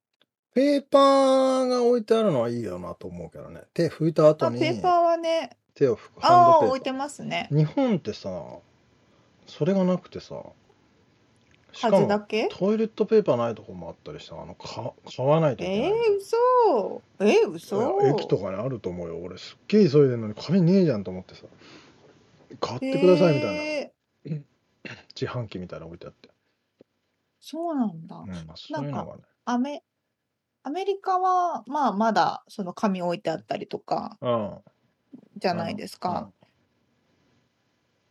[0.54, 3.62] ペーパーが置いてあるのはいいよなと思うけどね。
[3.74, 6.70] 手拭いた後あ、にペーパーはね、手を拭くああ、ハンドペーパー。
[6.70, 7.48] 置いてますね。
[7.52, 8.30] 日本ってさ、
[9.50, 10.44] それがなくてさ、
[11.72, 12.48] しかだけ？
[12.50, 17.02] トイレットペーパーないとこもあったりしたあのか買わないといけないえー、嘘。
[17.20, 18.00] えー、嘘。
[18.08, 19.18] 駅とかにあると思うよ。
[19.18, 21.44] 俺すっげえ急いでるのに紙ねえじゃんと思ってさ。
[22.60, 24.42] 買ってくださいみたいな、えー。
[25.20, 26.30] 自販機みたいなの置いてあって。
[27.40, 28.18] そうなんだ。
[28.18, 29.24] うん、まあ、そういうのがね。
[29.46, 29.84] アメ、
[30.64, 34.58] アメリカは、まあ、まだ、その紙置いてあったりとか、うん。
[35.38, 36.32] じゃないですか。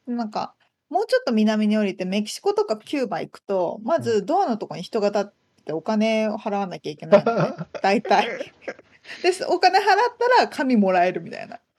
[0.07, 0.55] なんか、
[0.91, 5.33] もうちょっと南に降りて、メキシコとかキューバ行くと、まずドアのとこに人が立っ
[5.65, 7.57] てお金を払わなきゃいけないのね。
[7.83, 8.53] 大体。
[9.23, 9.45] です。
[9.47, 9.85] お金払っ
[10.37, 11.61] たら紙もらえるみたいな。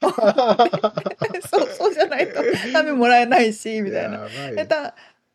[1.48, 2.40] そう、そうじゃないと
[2.72, 4.26] 紙もらえないし、みたいな。
[4.26, 4.30] い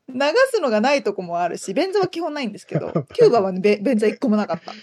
[0.07, 0.19] 流
[0.51, 4.73] すのがないとこもあるし、便座は基本ないんですけど、 キューバはね、べ便座一個もなかった。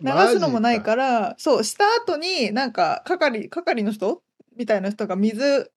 [0.00, 4.22] 流すのもないから、そう、した後になんか、係、係の人？
[4.56, 5.71] みたいな人が水、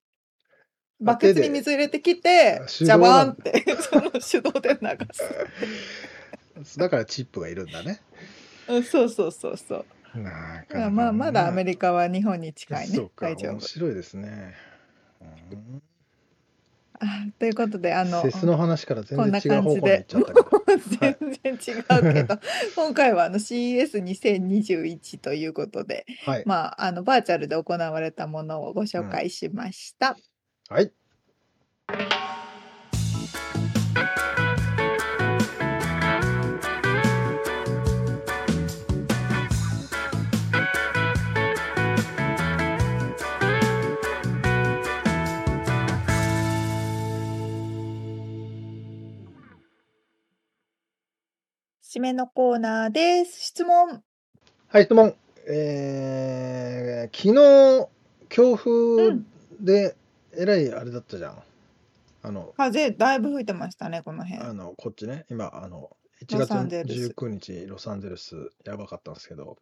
[0.99, 4.87] バケツに水入れてきて、ジャバーンなんって、 その手動で流
[6.63, 6.79] す。
[6.79, 7.99] だからチップがいるんだね。
[8.67, 9.85] うんそうそうそうそ
[10.15, 10.19] う。
[10.19, 13.09] なだかからまあ、まだアメリリカは日本に近いねそう。
[13.09, 13.51] か、大丈夫。
[13.53, 14.53] 面白いですね。
[15.51, 15.81] うん
[16.99, 20.63] あということで、あの、セスの話から全然違う方向に行っちゃったけど。
[21.45, 22.39] 全然違うけど、
[22.75, 26.43] 今回はあの CES2021 ということで、はい。
[26.45, 30.15] まあ、あのバーチャルで行われたものをご紹介しました。
[30.67, 30.91] はい。
[51.83, 53.39] 締めのコーナーです。
[53.39, 54.01] 質問。
[54.67, 55.15] はい、質問。
[55.47, 57.87] えー、昨日、
[58.29, 59.25] 強う風ん。
[60.35, 61.43] で、えらいあれだったじゃん。
[62.23, 64.45] あの、風だいぶ吹いてましたね、この辺。
[64.45, 69.57] あの、こっちね、今、あの、1ロ月サンゼルス19日、ロサンゼルス、やばかったんですけど、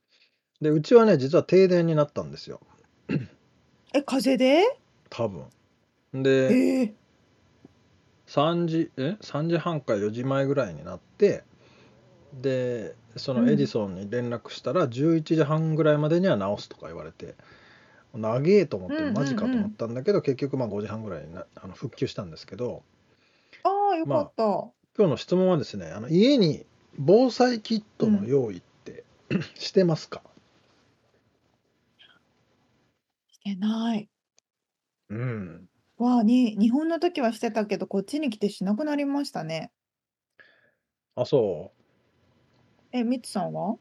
[0.62, 2.62] で、うちはね、実は停電になったんですよ、
[3.94, 4.64] え、風で？
[5.10, 5.50] 多分。
[6.48, 6.98] えで、ー、
[8.28, 11.44] 3時、え ?3 時半か4時前ぐらいになって、
[12.34, 13.68] で、そうのエディん。
[13.68, 17.38] ソンに連絡したら、11時半ぐらいまでには直すとか言われて、
[18.20, 19.74] 長えと思って、うんマジかと思っ。
[19.78, 22.84] たんだけど、結局まあ5時半ぐらいになあの復旧したんですけど、
[23.64, 24.74] ああ、よかまあ、った。
[24.98, 26.66] 今日の質問はですね、あの家に
[26.98, 28.28] 防災キットのうん。
[28.28, 29.06] 用意って
[29.56, 30.24] してますか？
[33.28, 34.10] してない。
[35.10, 35.70] うん。
[35.98, 39.72] わあ、に、日本の時はしてたけど、こっちに来てしなくなりましたね。
[41.16, 41.84] あ、そう。
[42.94, 43.78] え、ミツさんは？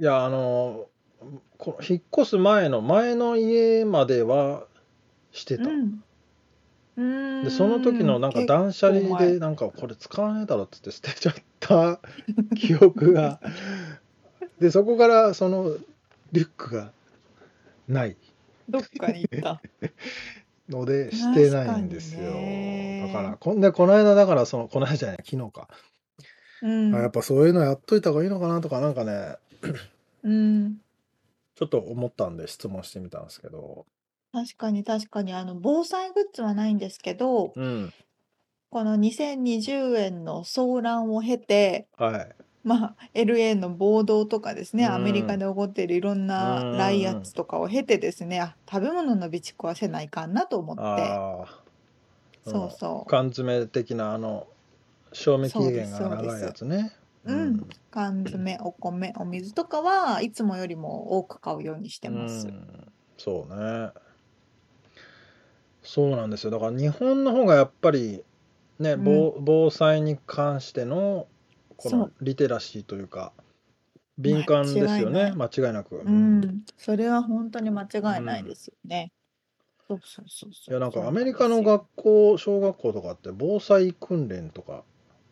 [0.00, 0.90] いや、あの、
[1.58, 4.66] この引っ越す前の前の家までは
[5.32, 5.64] してた。
[7.44, 9.38] で、その時のなんか結断捨構離で前。
[9.38, 12.00] なんかこれ使わねえだろっつって捨てちゃった
[12.54, 13.40] 記憶が。
[14.60, 15.76] で、そこからその
[16.32, 16.92] リュックが
[17.88, 18.16] ない
[18.68, 19.60] どっかに行った。
[20.68, 22.22] のでしてないんですよ。
[23.06, 23.36] だから、ね。
[23.38, 25.68] こんで、この間だからその、この間じゃない、昨日か。
[26.62, 26.70] うあ、
[27.00, 27.12] やっん。
[27.12, 29.36] ぱそういうのやっといた方がいいのかなとか、なんかね、
[30.22, 30.78] うん。
[31.56, 33.86] ちょっと思ったんで質問してみたんですけど。
[34.32, 37.92] 確かに確かに、あの、防災グッズはないんですけど、うん。
[38.70, 42.36] この2020円の騒乱を経て、はい。
[42.64, 45.38] まあ、LA の暴動とかですうね、アメリカん。
[45.38, 47.22] で起こっているいろんうなライアッん。
[47.22, 51.64] ツとかを経てですね、あ、食べ物の備蓄はせないかんなと思って、ああ、
[52.46, 52.50] う。
[52.50, 54.48] そうんそ缶詰的なあの、
[55.12, 56.60] 賞う、味期そうです、限が長いやそうです。
[56.60, 56.92] つね。
[57.26, 57.58] ううん。
[57.58, 57.68] ん。
[57.90, 62.48] 缶詰、お米、お水とかはいつもよりも多く買うようにしてうます。
[62.48, 62.92] ん。
[63.16, 63.92] そうね。
[65.82, 66.50] そうなんですよ。
[66.50, 68.22] だから日本の方がやっぱり
[68.78, 69.02] ね、うん。
[69.04, 71.26] 防、防災に関しての
[71.76, 72.10] この。
[72.20, 73.32] リテラシーというか、
[74.18, 75.20] 敏間感ですよね。
[75.20, 75.36] 違いない。
[75.36, 75.96] 間違いなく。
[75.96, 76.40] ううん。
[76.46, 76.62] ん。
[76.76, 78.54] それは本当に間違ういないでん。
[78.54, 79.12] すよね。
[79.88, 80.80] そうそうそういや、そう。
[80.80, 81.62] なんかアメリカの。
[81.62, 84.84] 学校、小学校とかって防災訓練とか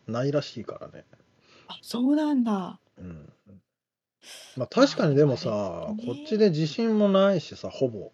[0.07, 1.05] ないらしいからね。
[1.73, 2.79] あ、そうなんだ。
[2.97, 3.33] うん。
[3.45, 3.57] まあ
[4.55, 6.37] まあ、確かにでもさ、こっちね。
[6.37, 8.11] で地震もないしさ、ほぼ。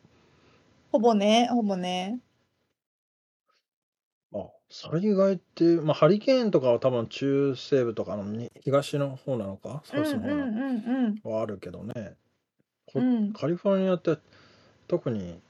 [0.92, 2.20] ほぼね、ほぼね。
[4.34, 11.32] あ、災害って、まあハリケーンとかは多分中西部とかのに東の方なのか、うんうサウスの方なのんうんうん。
[11.32, 12.16] はあるけどね。
[12.96, 13.34] うこ、ん。
[13.34, 14.18] カリフォルニアって
[14.88, 15.42] 特に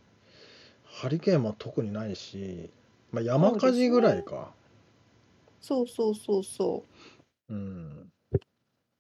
[0.85, 2.71] ハリケーンも特にないし、
[3.11, 4.23] まあ山そうです火事ぐらいね。
[4.23, 4.53] か。
[5.61, 7.18] そうそうそうそう
[7.53, 8.11] ん。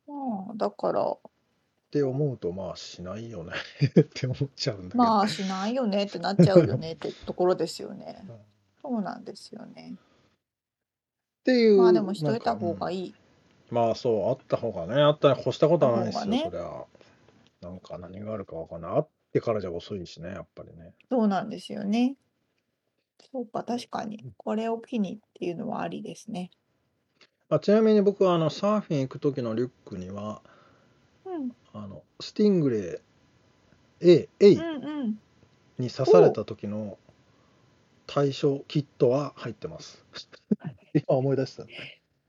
[0.07, 0.11] う。
[0.11, 3.53] まあ、だから、って思うとまあしないよね
[3.99, 5.03] って思っちゃうんだけど。
[5.03, 8.23] まあ、しないよねってなっちゃうよねってところですよね。
[8.27, 8.37] うんっ
[8.81, 9.95] そうなんですよね。
[11.43, 12.55] ていまあ、でもう、しといた。
[12.55, 13.15] 方がいい。
[13.69, 16.49] まあそう、あった方がね、あったに越したことたはないですよ、そ方がね。
[16.51, 17.69] りゃ。
[17.69, 18.91] なんか何があるかわかんない。
[18.91, 20.93] あってからじゃ遅いしね、やっぱりね。
[21.09, 22.15] そうなんですよね。
[23.31, 24.23] そうか、確かに。
[24.37, 26.51] これを機にっていうのはありですね。
[27.49, 30.41] あちなみに僕はあのサーフィン行く時のリュックには
[31.25, 31.51] うん。
[31.73, 33.01] あのスティングレ
[34.01, 35.19] イ A、A うんうん。
[35.79, 36.97] に刺された時の
[38.05, 40.03] 対処キットは入ってます。
[40.93, 41.65] 今思い出した。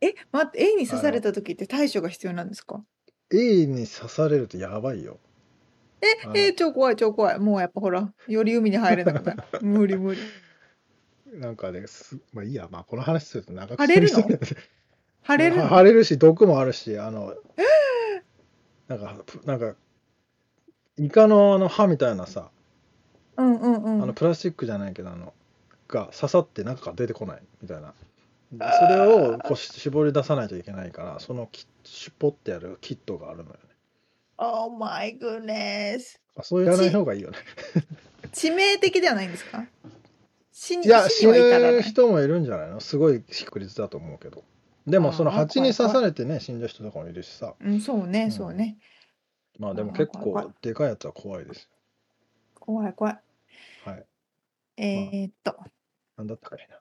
[0.00, 2.82] え、待って、A に刺された時って対処が必要なんですか
[3.32, 5.18] ？A に刺されるとやばいよ。
[6.34, 7.38] え、え、超怖い、超怖い。
[7.38, 9.42] もうやっぱほら、より海に入れなくなる。
[9.62, 10.20] 無理無理。
[11.34, 14.22] なんかね、すまあいいや、まあこの話すると長く腫れるの？
[15.26, 15.68] 腫れるの？
[15.68, 17.34] 腫れるし、毒もあるし、あの、
[18.88, 19.74] なんか、ぷなんか、
[20.96, 22.50] イカのあの歯みたいなさ、
[23.36, 24.02] うんうんうん。
[24.02, 25.32] あのプラスチックじゃないけど、あの、
[25.88, 27.94] が刺さって中から出てこないみたいな。
[28.52, 33.58] でそれをこうし絞り出さないといけないから、そのキシュポってやるキットがあるのよね。
[34.38, 36.18] Oh my goodness.
[36.36, 37.36] あそうやらない方がいいよね。
[38.32, 39.64] 致命的ではないんですか？
[40.52, 41.82] 死にいや、死ぬい。
[41.82, 42.80] 人もいるんじゃないの？
[42.80, 44.42] すごい確率だと思うけど。
[44.86, 47.54] でも、その蜂に刺されてね、死んだ人とかもいるしさ。
[47.60, 48.78] うん、そうね、うんそうね。
[49.58, 51.68] まあでも結怖い怖構でかいやつは怖いです
[52.58, 53.14] 怖い怖い。
[53.14, 53.20] よ。
[53.92, 54.06] はい。
[54.78, 55.56] えーっと、
[56.16, 56.76] なんだったかいな。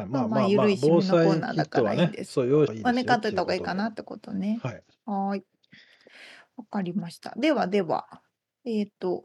[0.00, 4.60] はい、まあまあまあまあ、まあ緩い防災締めのコーナーキだかットはいね、らいですそう用意いいですよまあね、買っといた方がいいかなってことね。
[4.62, 4.82] はい。
[5.04, 5.44] はーい。
[6.56, 7.34] わかりました。
[7.36, 8.22] ではでは、
[8.64, 9.24] えーっと、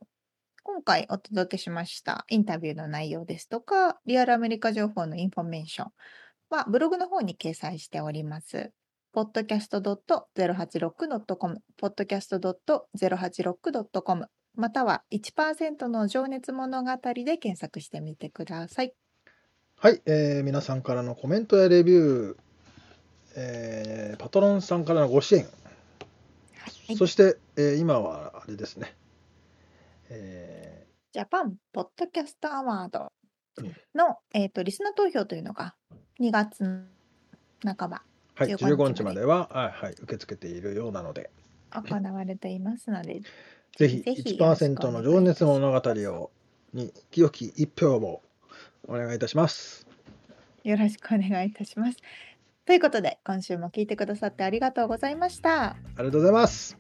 [0.64, 5.91] 今回お届けしましたインタビューの内容ですとか、リアルアメリカ情報のインフォメーション
[6.50, 8.72] はブログの方に掲載しております。
[9.14, 16.97] podcast.086.com、podcast.086.com、または1%の情熱物語で
[17.38, 18.93] 検索してみてください。
[19.78, 22.38] はい、えー皆さんからのコメントやレビュー、
[23.36, 25.50] えーパトロンさんからのご支援、は
[26.89, 28.95] いそして、えー今はあれですね、
[30.10, 33.12] えジャパンポッドキャストアワード
[33.58, 41.30] うんの、えー、とリスナー投票というのが2月の半ばーはい、15 15日までは、はいはい、受け付けているようなので、
[41.72, 43.22] 行われていますので、
[43.78, 46.32] ぜひぜひよろしく1%お願いの情熱物語を
[46.74, 48.22] に清き一票を
[48.88, 49.88] お願いいたします。
[50.63, 51.97] よろしくお願いいたします。
[52.65, 55.72] ということで今週も聞いてくださってありがとうございました。
[55.72, 56.78] ありがとうございます。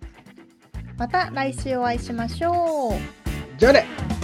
[0.97, 2.93] また来週お会いしましょう。
[3.57, 4.18] じゃあね